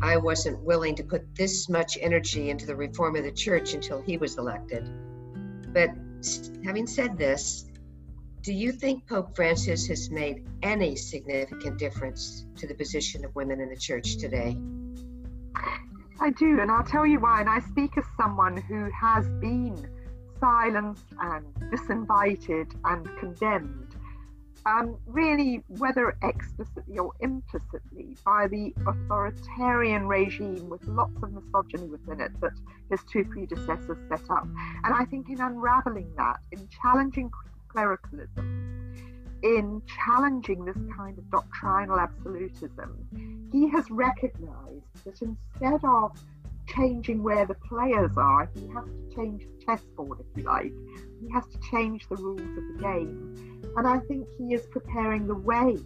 I 0.00 0.16
wasn't 0.16 0.60
willing 0.60 0.94
to 0.94 1.02
put 1.02 1.34
this 1.34 1.68
much 1.68 1.98
energy 2.00 2.50
into 2.50 2.66
the 2.66 2.76
reform 2.76 3.16
of 3.16 3.24
the 3.24 3.32
church 3.32 3.74
until 3.74 4.00
he 4.00 4.16
was 4.16 4.38
elected. 4.38 4.88
But 5.74 5.90
having 6.64 6.86
said 6.86 7.18
this, 7.18 7.64
do 8.42 8.52
you 8.52 8.70
think 8.70 9.08
Pope 9.08 9.34
Francis 9.34 9.88
has 9.88 10.08
made 10.08 10.46
any 10.62 10.94
significant 10.94 11.80
difference 11.80 12.46
to 12.54 12.68
the 12.68 12.74
position 12.74 13.24
of 13.24 13.34
women 13.34 13.60
in 13.60 13.70
the 13.70 13.76
church 13.76 14.18
today? 14.18 14.56
I 16.20 16.30
do, 16.30 16.60
and 16.60 16.70
I'll 16.70 16.84
tell 16.84 17.04
you 17.04 17.18
why. 17.18 17.40
And 17.40 17.50
I 17.50 17.58
speak 17.58 17.98
as 17.98 18.04
someone 18.16 18.56
who 18.56 18.88
has 18.92 19.26
been 19.40 19.84
silenced 20.38 21.06
and 21.20 21.44
disinvited 21.72 22.72
and 22.84 23.08
condemned 23.18 23.89
um, 24.66 24.96
really, 25.06 25.62
whether 25.68 26.16
explicitly 26.22 26.98
or 26.98 27.12
implicitly, 27.20 28.16
by 28.24 28.46
the 28.48 28.74
authoritarian 28.86 30.06
regime 30.06 30.68
with 30.68 30.84
lots 30.86 31.16
of 31.22 31.32
misogyny 31.32 31.88
within 31.88 32.20
it 32.20 32.38
that 32.40 32.52
his 32.90 33.00
two 33.10 33.24
predecessors 33.24 33.98
set 34.08 34.30
up. 34.30 34.46
And 34.84 34.94
I 34.94 35.04
think 35.04 35.28
in 35.30 35.40
unraveling 35.40 36.12
that, 36.16 36.40
in 36.52 36.68
challenging 36.82 37.30
clericalism, 37.68 38.94
in 39.42 39.80
challenging 40.04 40.64
this 40.64 40.76
kind 40.94 41.16
of 41.16 41.30
doctrinal 41.30 41.98
absolutism, 41.98 43.48
he 43.52 43.68
has 43.70 43.90
recognized 43.90 45.04
that 45.04 45.20
instead 45.22 45.84
of 45.84 46.12
changing 46.66 47.22
where 47.22 47.46
the 47.46 47.54
players 47.54 48.12
are, 48.16 48.48
he 48.54 48.68
has 48.68 48.84
to 48.84 49.16
change 49.16 49.42
the 49.42 49.64
chessboard, 49.64 50.18
if 50.20 50.26
you 50.36 50.44
like. 50.44 50.72
He 51.20 51.30
has 51.32 51.44
to 51.48 51.58
change 51.70 52.08
the 52.08 52.16
rules 52.16 52.40
of 52.40 52.54
the 52.54 52.78
game. 52.80 53.62
And 53.76 53.86
I 53.86 53.98
think 54.00 54.26
he 54.38 54.54
is 54.54 54.66
preparing 54.66 55.26
the 55.26 55.34
way 55.34 55.76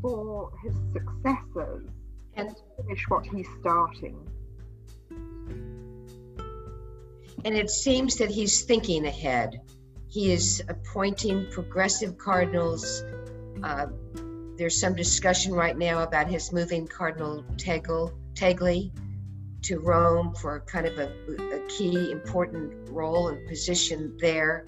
for 0.00 0.50
his 0.62 0.74
successors 0.92 1.84
and 2.34 2.48
to 2.48 2.82
finish 2.82 3.04
what 3.08 3.26
he's 3.26 3.48
starting. 3.60 4.16
And 7.44 7.56
it 7.56 7.70
seems 7.70 8.16
that 8.16 8.30
he's 8.30 8.62
thinking 8.62 9.06
ahead. 9.06 9.60
He 10.08 10.32
is 10.32 10.62
appointing 10.68 11.48
progressive 11.50 12.16
cardinals. 12.18 13.02
Uh, 13.62 13.86
there's 14.56 14.78
some 14.78 14.94
discussion 14.94 15.52
right 15.52 15.76
now 15.76 16.02
about 16.02 16.28
his 16.28 16.52
moving 16.52 16.86
Cardinal 16.86 17.44
Tagle, 17.56 18.12
Tagle 18.34 18.92
to 19.62 19.78
Rome 19.78 20.34
for 20.34 20.60
kind 20.60 20.86
of 20.86 20.98
a, 20.98 21.08
a 21.54 21.66
key 21.68 22.10
important 22.10 22.88
role 22.90 23.28
and 23.28 23.46
position 23.48 24.16
there. 24.20 24.66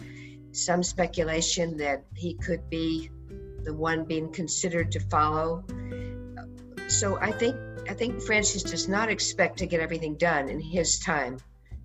Some 0.53 0.83
speculation 0.83 1.77
that 1.79 2.05
he 2.15 2.35
could 2.35 2.69
be 2.71 3.11
the 3.65 3.75
one 3.75 4.05
being 4.05 4.31
considered 4.33 4.93
to 4.93 5.01
follow. 5.01 5.65
So 6.89 7.19
I 7.19 7.33
think 7.33 7.57
I 7.89 7.95
think 7.95 8.23
Francis 8.23 8.63
does 8.63 8.89
not 8.89 9.11
expect 9.11 9.59
to 9.59 9.67
get 9.67 9.81
everything 9.81 10.17
done 10.17 10.49
in 10.49 10.59
his 10.61 10.99
time, 10.99 11.39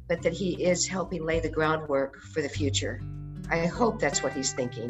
but 0.07 0.21
that 0.21 0.33
he 0.33 0.63
is 0.63 0.87
helping 0.87 1.25
lay 1.25 1.39
the 1.39 1.49
groundwork 1.49 2.21
for 2.21 2.41
the 2.41 2.49
future. 2.49 3.01
I 3.49 3.65
hope 3.65 3.99
that's 3.99 4.23
what 4.23 4.33
he's 4.33 4.53
thinking. 4.53 4.89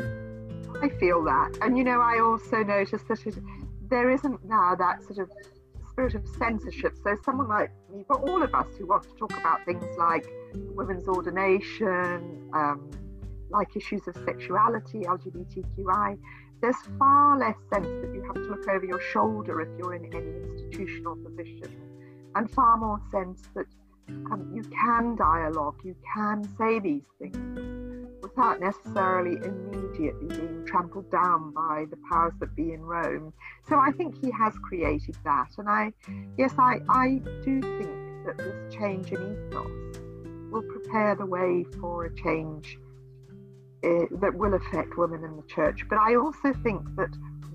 I 0.82 0.90
feel 0.90 1.24
that. 1.24 1.58
And 1.62 1.78
you 1.78 1.84
know, 1.84 2.00
I 2.00 2.20
also 2.20 2.64
notice 2.64 3.02
that 3.08 3.26
it, 3.26 3.36
there 3.90 4.12
isn't 4.12 4.46
now 4.46 4.76
that 4.76 5.02
sort 5.04 5.20
of 5.20 5.32
spirit 6.00 6.16
of 6.16 6.28
censorship. 6.38 6.96
So, 7.04 7.18
someone 7.26 7.50
like 7.50 7.72
me, 7.92 8.06
but 8.08 8.22
all 8.22 8.42
of 8.42 8.54
us 8.56 8.68
who 8.78 8.88
want 8.88 9.04
to 9.04 9.10
talk 9.18 9.32
about 9.38 9.66
things 9.66 9.84
like 9.98 10.26
women's 10.54 11.08
ordination, 11.08 12.50
um, 12.54 12.90
like 13.50 13.76
issues 13.76 14.08
of 14.08 14.16
sexuality, 14.26 15.02
LGBTQI, 15.02 16.18
there's 16.62 16.78
far 16.98 17.38
less 17.38 17.58
sense 17.74 17.88
that 17.88 18.14
you 18.14 18.24
have 18.24 18.36
to 18.36 18.50
look 18.50 18.68
over 18.70 18.86
your 18.86 19.02
shoulder 19.02 19.62
if 19.62 19.70
you're 19.78 19.96
in 19.96 20.06
any 20.14 20.32
institutional 20.52 21.18
position, 21.18 21.76
and 22.36 22.50
far 22.50 22.78
more 22.78 23.02
sense 23.12 23.50
that 23.56 23.66
um, 24.32 24.52
you 24.54 24.64
can 24.64 25.16
dialogue, 25.16 25.80
you 25.84 25.96
can 26.14 26.44
say 26.58 26.80
these 26.80 27.04
things 27.20 27.80
without 28.22 28.60
necessarily 28.60 29.38
immediately 29.38 30.28
being 30.28 30.66
trampled 30.66 31.10
down 31.12 31.52
by 31.52 31.86
the 31.90 31.98
powers 32.10 32.34
that 32.40 32.56
be 32.56 32.74
in 32.74 32.82
Rome. 32.82 33.34
So 33.68 33.78
I 33.78 33.92
think 33.92 34.16
he 34.24 34.32
has 34.32 34.54
created 34.68 35.18
that. 35.24 35.50
And 35.58 35.70
I, 35.70 35.92
yes, 36.38 36.54
I, 36.58 36.80
I 36.90 37.22
do 37.44 37.62
think 37.62 38.26
that 38.26 38.38
this 38.38 38.74
change 38.74 39.12
in 39.12 39.18
ethos 39.18 40.00
will 40.52 40.64
prepare 40.64 41.16
the 41.16 41.26
way 41.26 41.66
for 41.80 42.06
a 42.06 42.16
change 42.16 42.78
uh, 43.84 44.06
that 44.20 44.34
will 44.36 44.54
affect 44.54 44.98
women 44.98 45.24
in 45.24 45.36
the 45.36 45.44
church. 45.44 45.86
But 45.90 46.00
I 46.00 46.16
also 46.16 46.54
think 46.64 46.84
that 46.96 47.10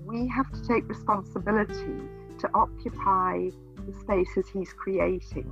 we 0.05 0.27
have 0.27 0.51
to 0.51 0.67
take 0.67 0.87
responsibility 0.87 2.01
to 2.39 2.49
occupy 2.53 3.49
the 3.85 3.93
spaces 4.01 4.45
he's 4.51 4.73
creating. 4.73 5.51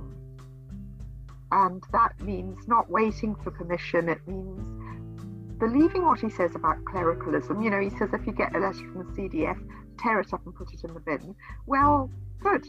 And 1.54 1.84
that 1.92 2.20
means 2.20 2.66
not 2.66 2.90
waiting 2.90 3.36
for 3.36 3.52
permission, 3.52 4.08
it 4.08 4.26
means 4.26 4.66
believing 5.60 6.04
what 6.04 6.18
he 6.18 6.28
says 6.28 6.56
about 6.56 6.84
clericalism. 6.84 7.62
You 7.62 7.70
know, 7.70 7.78
he 7.78 7.90
says 7.90 8.10
if 8.12 8.26
you 8.26 8.32
get 8.32 8.56
a 8.56 8.58
letter 8.58 8.84
from 8.92 9.06
the 9.06 9.22
CDF, 9.22 9.56
tear 9.96 10.18
it 10.18 10.32
up 10.32 10.44
and 10.44 10.52
put 10.52 10.74
it 10.74 10.82
in 10.82 10.92
the 10.92 10.98
bin. 10.98 11.36
Well, 11.66 12.10
good, 12.40 12.66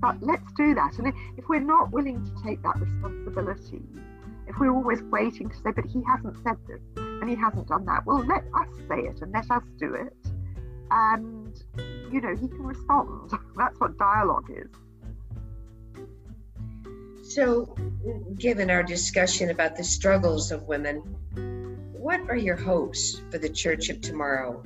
but 0.00 0.22
let's 0.22 0.46
do 0.56 0.76
that. 0.76 0.96
And 0.98 1.12
if 1.36 1.48
we're 1.48 1.58
not 1.58 1.90
willing 1.90 2.24
to 2.24 2.42
take 2.44 2.62
that 2.62 2.78
responsibility, 2.78 3.82
if 4.46 4.60
we're 4.60 4.72
always 4.72 5.02
waiting 5.02 5.50
to 5.50 5.56
say, 5.56 5.72
but 5.74 5.86
he 5.86 6.00
hasn't 6.06 6.36
said 6.44 6.56
this 6.68 6.80
and 6.96 7.28
he 7.28 7.34
hasn't 7.34 7.66
done 7.66 7.84
that, 7.86 8.06
well, 8.06 8.24
let 8.24 8.44
us 8.54 8.68
say 8.88 9.08
it 9.08 9.22
and 9.22 9.32
let 9.32 9.50
us 9.50 9.64
do 9.76 9.92
it. 9.94 10.30
And, 10.92 11.60
you 12.12 12.20
know, 12.20 12.36
he 12.36 12.46
can 12.46 12.62
respond. 12.62 13.32
That's 13.56 13.80
what 13.80 13.98
dialogue 13.98 14.48
is. 14.50 14.70
So, 17.30 17.76
given 18.38 18.70
our 18.70 18.82
discussion 18.82 19.50
about 19.50 19.76
the 19.76 19.84
struggles 19.84 20.50
of 20.50 20.64
women, 20.64 20.96
what 21.92 22.28
are 22.28 22.34
your 22.34 22.56
hopes 22.56 23.22
for 23.30 23.38
the 23.38 23.48
church 23.48 23.88
of 23.88 24.00
tomorrow, 24.00 24.64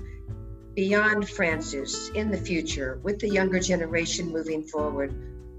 beyond 0.74 1.28
Francis, 1.28 2.08
in 2.14 2.30
the 2.30 2.38
future, 2.38 3.00
with 3.02 3.18
the 3.18 3.28
younger 3.28 3.60
generation 3.60 4.32
moving 4.32 4.62
forward? 4.62 5.12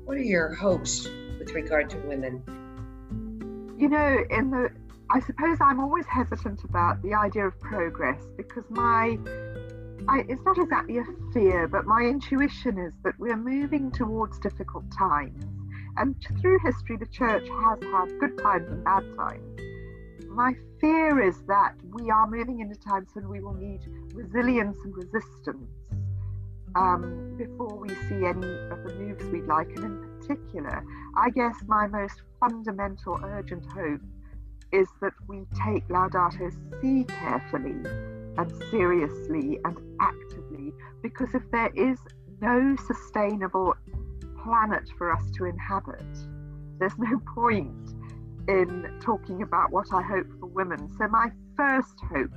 What 0.05 0.17
are 0.17 0.23
your 0.23 0.55
hopes 0.55 1.07
with 1.37 1.51
regard 1.51 1.91
to 1.91 1.97
women? 2.07 2.41
You 3.77 3.87
know, 3.87 4.23
in 4.31 4.49
the 4.49 4.69
I 5.11 5.19
suppose 5.19 5.59
I'm 5.61 5.79
always 5.79 6.07
hesitant 6.07 6.63
about 6.63 7.03
the 7.03 7.13
idea 7.13 7.45
of 7.45 7.59
progress 7.59 8.23
because 8.35 8.63
my 8.71 9.19
I, 10.07 10.23
it's 10.27 10.43
not 10.43 10.57
exactly 10.57 10.97
a 10.97 11.05
fear, 11.31 11.67
but 11.67 11.85
my 11.85 12.01
intuition 12.01 12.79
is 12.79 12.93
that 13.03 13.13
we're 13.19 13.37
moving 13.37 13.91
towards 13.91 14.39
difficult 14.39 14.85
times. 14.97 15.45
And 15.97 16.15
through 16.41 16.59
history, 16.59 16.97
the 16.97 17.05
church 17.05 17.47
has 17.47 17.79
had 17.81 18.19
good 18.19 18.37
times 18.39 18.67
and 18.69 18.83
bad 18.83 19.03
times. 19.17 19.61
My 20.29 20.53
fear 20.81 21.21
is 21.21 21.41
that 21.43 21.75
we 21.93 22.09
are 22.09 22.27
moving 22.27 22.59
into 22.59 22.75
times 22.75 23.09
when 23.13 23.29
we 23.29 23.39
will 23.39 23.53
need 23.53 23.79
resilience 24.13 24.77
and 24.83 24.93
resistance 24.95 25.71
um, 26.75 27.35
before 27.37 27.77
we 27.77 27.89
see 27.89 28.25
any 28.25 28.47
of 28.69 28.83
the 28.83 28.93
moves 28.97 29.23
we'd 29.25 29.45
like. 29.45 29.67
And 29.77 29.85
in 29.85 30.19
particular, 30.19 30.85
I 31.15 31.29
guess 31.29 31.55
my 31.67 31.87
most 31.87 32.21
fundamental, 32.39 33.19
urgent 33.23 33.65
hope 33.71 34.01
is 34.71 34.87
that 35.01 35.13
we 35.27 35.45
take 35.65 35.87
Laudato 35.87 36.51
Si 36.81 37.05
carefully 37.05 37.75
and 38.37 38.51
seriously 38.69 39.59
and 39.63 39.77
actively, 40.01 40.73
because 41.01 41.33
if 41.33 41.49
there 41.51 41.71
is 41.75 41.97
no 42.41 42.75
sustainable 42.75 43.75
planet 44.45 44.87
for 44.97 45.11
us 45.11 45.21
to 45.31 45.45
inhabit, 45.45 46.05
there's 46.79 46.97
no 46.97 47.19
point 47.33 47.93
in 48.47 48.99
talking 49.01 49.41
about 49.41 49.71
what 49.71 49.87
I 49.91 50.01
hope 50.01 50.27
for 50.39 50.45
women. 50.45 50.89
So, 50.97 51.07
my 51.07 51.29
first 51.57 51.95
hope 52.11 52.31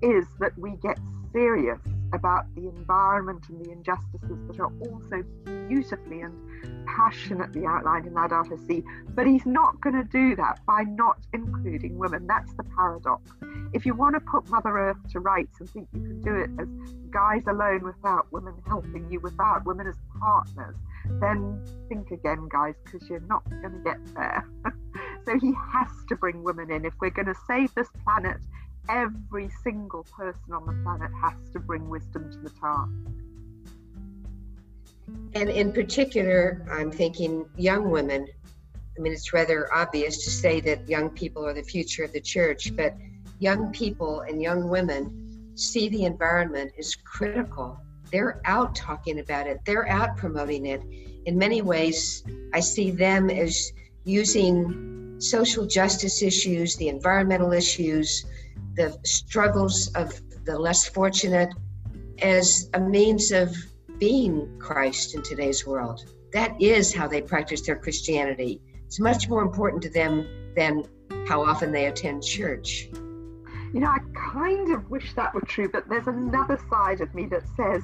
is 0.00 0.24
that 0.38 0.56
we 0.58 0.76
get 0.82 0.98
serious 1.32 1.80
about 2.12 2.52
the 2.54 2.66
environment 2.66 3.44
and 3.50 3.64
the 3.64 3.70
injustices 3.70 4.38
that 4.48 4.58
are 4.58 4.72
also 4.80 5.22
beautifully 5.68 6.22
and 6.22 6.34
passionately 6.86 7.64
outlined 7.66 8.06
in 8.06 8.14
Laudato 8.14 8.58
Si. 8.66 8.82
But 9.10 9.26
he's 9.26 9.46
not 9.46 9.80
going 9.80 9.94
to 9.94 10.04
do 10.04 10.34
that 10.36 10.58
by 10.66 10.84
not 10.84 11.18
including 11.32 11.98
women. 11.98 12.26
That's 12.26 12.52
the 12.54 12.64
paradox. 12.64 13.30
If 13.72 13.86
you 13.86 13.94
want 13.94 14.14
to 14.14 14.20
put 14.20 14.48
Mother 14.48 14.76
Earth 14.76 14.96
to 15.12 15.20
rights 15.20 15.60
and 15.60 15.70
think 15.70 15.88
you 15.92 16.00
can 16.00 16.20
do 16.22 16.34
it 16.34 16.50
as 16.58 16.68
guys 17.10 17.42
alone 17.46 17.84
without 17.84 18.26
women 18.32 18.54
helping 18.66 19.10
you, 19.10 19.20
without 19.20 19.64
women 19.64 19.86
as 19.86 19.96
partners, 20.18 20.76
then 21.20 21.64
think 21.88 22.10
again, 22.10 22.48
guys, 22.50 22.74
because 22.84 23.08
you're 23.08 23.20
not 23.20 23.48
going 23.48 23.72
to 23.72 23.78
get 23.84 24.14
there. 24.14 24.48
so 25.24 25.38
he 25.38 25.52
has 25.72 25.88
to 26.08 26.16
bring 26.16 26.42
women 26.42 26.70
in. 26.70 26.84
If 26.84 26.94
we're 27.00 27.10
going 27.10 27.26
to 27.26 27.34
save 27.46 27.74
this 27.74 27.88
planet, 28.04 28.38
every 28.88 29.50
single 29.62 30.04
person 30.04 30.52
on 30.52 30.66
the 30.66 30.82
planet 30.82 31.10
has 31.20 31.34
to 31.52 31.60
bring 31.60 31.88
wisdom 31.88 32.30
to 32.30 32.38
the 32.38 32.50
task. 32.50 32.90
And 35.34 35.48
in 35.48 35.72
particular, 35.72 36.66
I'm 36.70 36.90
thinking 36.90 37.46
young 37.56 37.90
women. 37.90 38.26
I 38.96 39.00
mean, 39.00 39.12
it's 39.12 39.32
rather 39.32 39.72
obvious 39.72 40.24
to 40.24 40.30
say 40.30 40.60
that 40.60 40.88
young 40.88 41.10
people 41.10 41.46
are 41.46 41.54
the 41.54 41.62
future 41.62 42.04
of 42.04 42.12
the 42.12 42.20
church, 42.20 42.74
but 42.76 42.94
young 43.38 43.72
people 43.72 44.20
and 44.20 44.42
young 44.42 44.68
women 44.68 45.52
see 45.54 45.88
the 45.88 46.04
environment 46.04 46.72
as 46.78 46.94
critical 46.94 47.80
they're 48.10 48.40
out 48.44 48.74
talking 48.74 49.20
about 49.20 49.46
it, 49.46 49.60
they're 49.64 49.88
out 49.88 50.16
promoting 50.16 50.66
it. 50.66 50.82
In 51.26 51.36
many 51.36 51.62
ways, 51.62 52.24
I 52.52 52.60
see 52.60 52.90
them 52.90 53.30
as 53.30 53.72
using 54.04 55.16
social 55.20 55.66
justice 55.66 56.22
issues, 56.22 56.76
the 56.76 56.88
environmental 56.88 57.52
issues, 57.52 58.24
the 58.74 58.98
struggles 59.04 59.88
of 59.94 60.18
the 60.44 60.58
less 60.58 60.86
fortunate 60.88 61.52
as 62.22 62.70
a 62.74 62.80
means 62.80 63.30
of 63.32 63.54
being 63.98 64.58
Christ 64.58 65.14
in 65.14 65.22
today's 65.22 65.66
world. 65.66 66.04
That 66.32 66.60
is 66.60 66.94
how 66.94 67.06
they 67.06 67.20
practice 67.20 67.60
their 67.62 67.76
Christianity. 67.76 68.60
It's 68.86 68.98
much 68.98 69.28
more 69.28 69.42
important 69.42 69.82
to 69.82 69.90
them 69.90 70.26
than 70.56 70.84
how 71.26 71.44
often 71.44 71.70
they 71.72 71.86
attend 71.86 72.22
church. 72.22 72.88
You 73.72 73.78
know, 73.80 73.88
I 73.88 73.98
kind 74.14 74.72
of 74.72 74.90
wish 74.90 75.12
that 75.14 75.34
were 75.34 75.42
true, 75.42 75.68
but 75.68 75.88
there's 75.88 76.06
another 76.06 76.58
side 76.70 77.00
of 77.00 77.14
me 77.14 77.26
that 77.26 77.42
says 77.56 77.82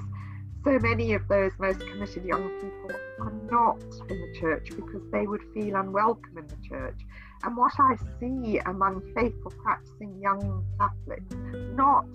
so 0.67 0.81
many 0.81 1.15
of 1.15 1.27
those 1.29 1.53
most 1.61 1.79
committed 1.79 2.25
young 2.25 2.49
people 2.61 2.91
are 3.21 3.33
not 3.49 3.81
in 4.11 4.21
the 4.21 4.35
church 4.37 4.69
because 4.75 5.01
they 5.13 5.25
would 5.25 5.43
feel 5.55 5.77
unwelcome 5.77 6.37
in 6.37 6.47
the 6.49 6.57
church. 6.69 6.99
And 7.45 7.57
what 7.57 7.73
I 7.79 7.95
see 8.19 8.59
among 8.67 9.01
faithful 9.15 9.53
practicing 9.63 10.19
young 10.21 10.65
Catholics, 10.77 11.37
not 11.77 12.07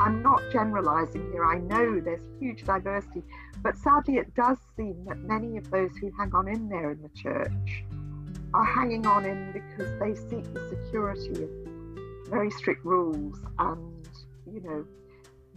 I'm 0.00 0.24
not 0.24 0.42
generalizing 0.50 1.30
here, 1.30 1.44
I 1.44 1.58
know 1.58 2.00
there's 2.00 2.22
huge 2.40 2.64
diversity, 2.64 3.22
but 3.62 3.76
sadly 3.76 4.16
it 4.16 4.34
does 4.34 4.58
seem 4.76 5.04
that 5.04 5.18
many 5.18 5.56
of 5.56 5.70
those 5.70 5.96
who 6.00 6.10
hang 6.18 6.34
on 6.34 6.48
in 6.48 6.68
there 6.68 6.90
in 6.90 7.02
the 7.02 7.10
church 7.10 7.84
are 8.54 8.64
hanging 8.64 9.06
on 9.06 9.24
in 9.24 9.52
because 9.52 9.96
they 10.00 10.16
seek 10.16 10.52
the 10.52 10.68
security 10.68 11.44
of 11.44 11.50
very 12.28 12.50
strict 12.50 12.84
rules 12.84 13.38
and, 13.60 14.08
you 14.52 14.60
know, 14.62 14.84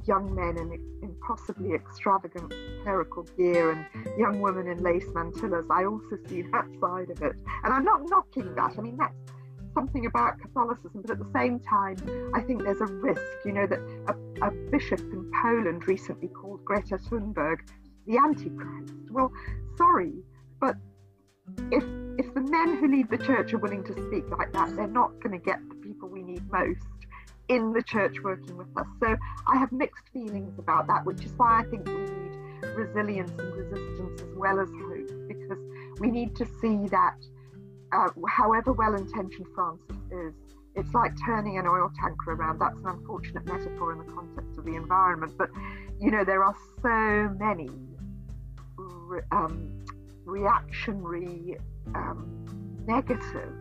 young 0.07 0.33
men 0.33 0.57
in 0.57 0.99
impossibly 1.01 1.73
extravagant 1.73 2.53
clerical 2.83 3.23
gear 3.37 3.71
and 3.71 3.85
young 4.17 4.41
women 4.41 4.67
in 4.67 4.81
lace 4.83 5.05
mantillas. 5.13 5.65
I 5.69 5.85
also 5.85 6.17
see 6.27 6.41
that 6.41 6.65
side 6.79 7.09
of 7.09 7.21
it. 7.21 7.35
And 7.63 7.73
I'm 7.73 7.83
not 7.83 8.01
knocking 8.05 8.53
that. 8.55 8.73
I 8.77 8.81
mean, 8.81 8.97
that's 8.97 9.13
something 9.73 10.05
about 10.05 10.39
Catholicism, 10.39 11.01
but 11.01 11.11
at 11.11 11.19
the 11.19 11.31
same 11.33 11.59
time, 11.59 11.97
I 12.33 12.41
think 12.41 12.63
there's 12.63 12.81
a 12.81 12.85
risk, 12.85 13.21
you 13.45 13.51
know, 13.53 13.67
that 13.67 13.79
a, 14.07 14.47
a 14.47 14.51
bishop 14.71 14.99
in 14.99 15.31
Poland 15.41 15.87
recently 15.87 16.27
called 16.27 16.63
Greta 16.65 16.97
Thunberg 16.97 17.59
the 18.05 18.17
Antichrist. 18.17 18.93
Well, 19.09 19.31
sorry, 19.77 20.13
but 20.59 20.75
if 21.71 21.83
if 22.17 22.33
the 22.33 22.41
men 22.41 22.77
who 22.77 22.87
lead 22.87 23.09
the 23.09 23.17
church 23.17 23.53
are 23.53 23.57
willing 23.57 23.83
to 23.85 23.93
speak 23.93 24.29
like 24.29 24.53
that, 24.53 24.75
they're 24.75 24.87
not 24.87 25.11
going 25.21 25.31
to 25.31 25.43
get 25.43 25.59
the 25.69 25.75
people 25.75 26.09
we 26.09 26.21
need 26.21 26.43
most 26.51 26.85
in 27.53 27.71
the 27.71 27.83
church 27.83 28.15
working 28.23 28.57
with 28.57 28.67
us. 28.75 28.87
So 28.99 29.15
I 29.47 29.57
have 29.57 29.71
mixed 29.71 30.09
feelings 30.11 30.57
about 30.57 30.87
that, 30.87 31.05
which 31.05 31.23
is 31.23 31.31
why 31.37 31.61
I 31.61 31.63
think 31.69 31.85
we 31.85 31.93
need 31.93 32.33
resilience 32.75 33.31
and 33.37 33.53
resistance 33.53 34.21
as 34.21 34.35
well 34.35 34.59
as 34.59 34.69
hope, 34.69 35.27
because 35.27 35.59
we 35.99 36.09
need 36.09 36.35
to 36.35 36.45
see 36.59 36.87
that 36.87 37.15
uh, 37.91 38.09
however 38.27 38.73
well 38.73 38.95
intentioned 38.95 39.45
Francis 39.53 39.97
is, 40.11 40.33
it's 40.75 40.93
like 40.95 41.13
turning 41.23 41.59
an 41.59 41.67
oil 41.67 41.91
tanker 42.01 42.31
around. 42.31 42.57
That's 42.57 42.77
an 42.79 42.87
unfortunate 42.87 43.45
metaphor 43.45 43.91
in 43.91 43.99
the 43.99 44.11
context 44.11 44.57
of 44.57 44.65
the 44.65 44.75
environment, 44.75 45.33
but 45.37 45.49
you 45.99 46.09
know, 46.09 46.23
there 46.23 46.43
are 46.43 46.55
so 46.81 47.35
many 47.37 47.69
re- 48.77 49.21
um, 49.31 49.85
reactionary, 50.25 51.57
um, 51.93 52.83
negative 52.87 53.53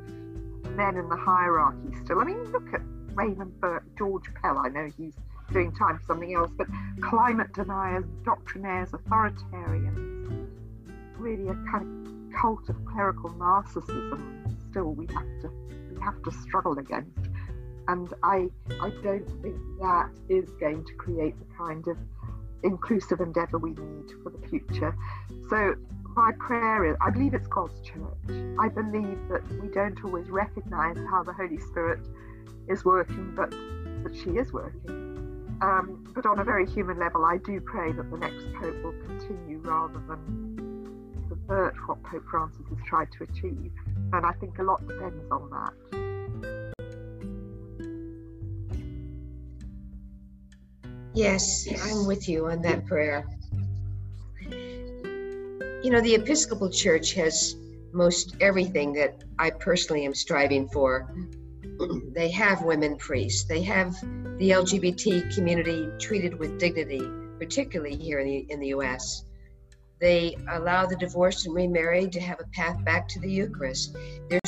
men 0.70 0.96
in 0.96 1.09
the 1.11 1.16
hierarchy 1.16 1.94
still. 2.02 2.18
I 2.20 2.24
mean, 2.24 2.42
look 2.50 2.72
at 2.72 2.81
Raymond 3.14 3.61
Burke, 3.61 3.85
George 3.96 4.33
Pell. 4.40 4.59
I 4.59 4.68
know 4.68 4.90
he's 4.96 5.14
doing 5.53 5.72
time 5.72 5.98
for 5.98 6.05
something 6.05 6.35
else, 6.35 6.51
but 6.57 6.66
climate 7.01 7.53
deniers, 7.53 8.05
doctrinaires, 8.25 8.90
authoritarians, 8.90 10.48
really 11.16 11.48
a 11.48 11.55
kind 11.70 12.07
of 12.07 12.40
cult 12.40 12.68
of 12.68 12.77
clerical 12.87 13.31
narcissism. 13.31 14.57
Still, 14.70 14.92
we 14.92 15.07
have 15.07 15.40
to 15.42 15.51
we 15.94 16.01
have 16.03 16.22
to 16.22 16.33
struggle 16.33 16.79
against, 16.79 17.29
and 17.88 18.12
I 18.22 18.48
I 18.81 18.90
don't 19.03 19.29
think 19.42 19.57
that 19.81 20.11
is 20.29 20.51
going 20.61 20.85
to 20.85 20.94
create 20.94 21.38
the 21.38 21.55
kind 21.57 21.87
of 21.88 21.98
inclusive 22.62 23.20
endeavour 23.20 23.59
we 23.59 23.70
need 23.70 24.11
for 24.22 24.31
the 24.31 24.46
future. 24.48 24.96
So 25.51 25.75
my 26.16 26.33
prayer 26.38 26.85
is 26.87 26.96
I 27.01 27.11
believe 27.11 27.35
it's 27.35 27.48
God's 27.48 27.81
church. 27.83 28.57
I 28.59 28.68
believe 28.68 29.18
that 29.29 29.42
we 29.61 29.68
don't 29.68 30.03
always 30.05 30.29
recognise 30.31 30.96
how 31.11 31.22
the 31.22 31.33
Holy 31.33 31.59
Spirit 31.59 32.01
is 32.68 32.85
working, 32.85 33.35
but 33.35 33.50
that 33.50 34.14
she 34.14 34.31
is 34.31 34.52
working. 34.52 35.02
Um, 35.62 36.11
but 36.14 36.26
on 36.26 36.40
a 36.40 36.44
very 36.44 36.66
human 36.66 36.98
level, 36.98 37.24
I 37.24 37.38
do 37.38 37.61
pray 37.61 37.92
that 37.92 38.11
the 38.11 38.16
next 38.18 38.52
Pope 38.55 38.83
will 38.83 38.94
continue 39.07 39.59
rather 39.59 40.02
than 40.09 41.26
subvert 41.28 41.74
what 41.87 42.02
Pope 42.02 42.24
Francis 42.28 42.66
has 42.68 42.78
tried 42.87 43.12
to 43.12 43.24
achieve. 43.24 43.70
And 44.12 44.26
I 44.26 44.33
think 44.33 44.59
a 44.59 44.62
lot 44.62 44.87
depends 44.87 45.31
on 45.31 45.50
that. 45.50 45.72
Yes, 51.14 51.68
I'm 51.85 52.07
with 52.07 52.28
you 52.28 52.46
on 52.48 52.62
that 52.62 52.87
prayer. 52.87 53.26
You 54.50 55.90
know, 55.90 56.00
the 56.00 56.14
Episcopal 56.14 56.70
Church 56.70 57.12
has 57.14 57.55
most 57.92 58.37
everything 58.40 58.94
that 58.94 59.22
I 59.38 59.50
personally 59.50 60.07
am 60.07 60.14
striving 60.14 60.68
for. 60.68 61.14
They 62.14 62.30
have 62.30 62.62
women 62.62 62.96
priests, 62.96 63.44
they 63.44 63.62
have 63.62 63.94
the 64.38 64.50
LGBT 64.50 65.34
community 65.34 65.88
treated 65.98 66.38
with 66.38 66.58
dignity, 66.58 67.02
particularly 67.38 67.96
here 67.96 68.18
in 68.18 68.26
the, 68.26 68.46
in 68.50 68.60
the 68.60 68.68
US. 68.68 69.24
They 70.00 70.36
allow 70.50 70.86
the 70.86 70.96
divorced 70.96 71.46
and 71.46 71.54
remarried 71.54 72.12
to 72.12 72.20
have 72.20 72.40
a 72.40 72.46
path 72.54 72.84
back 72.84 73.08
to 73.08 73.20
the 73.20 73.30
Eucharist. 73.30 73.96
There's 74.28 74.40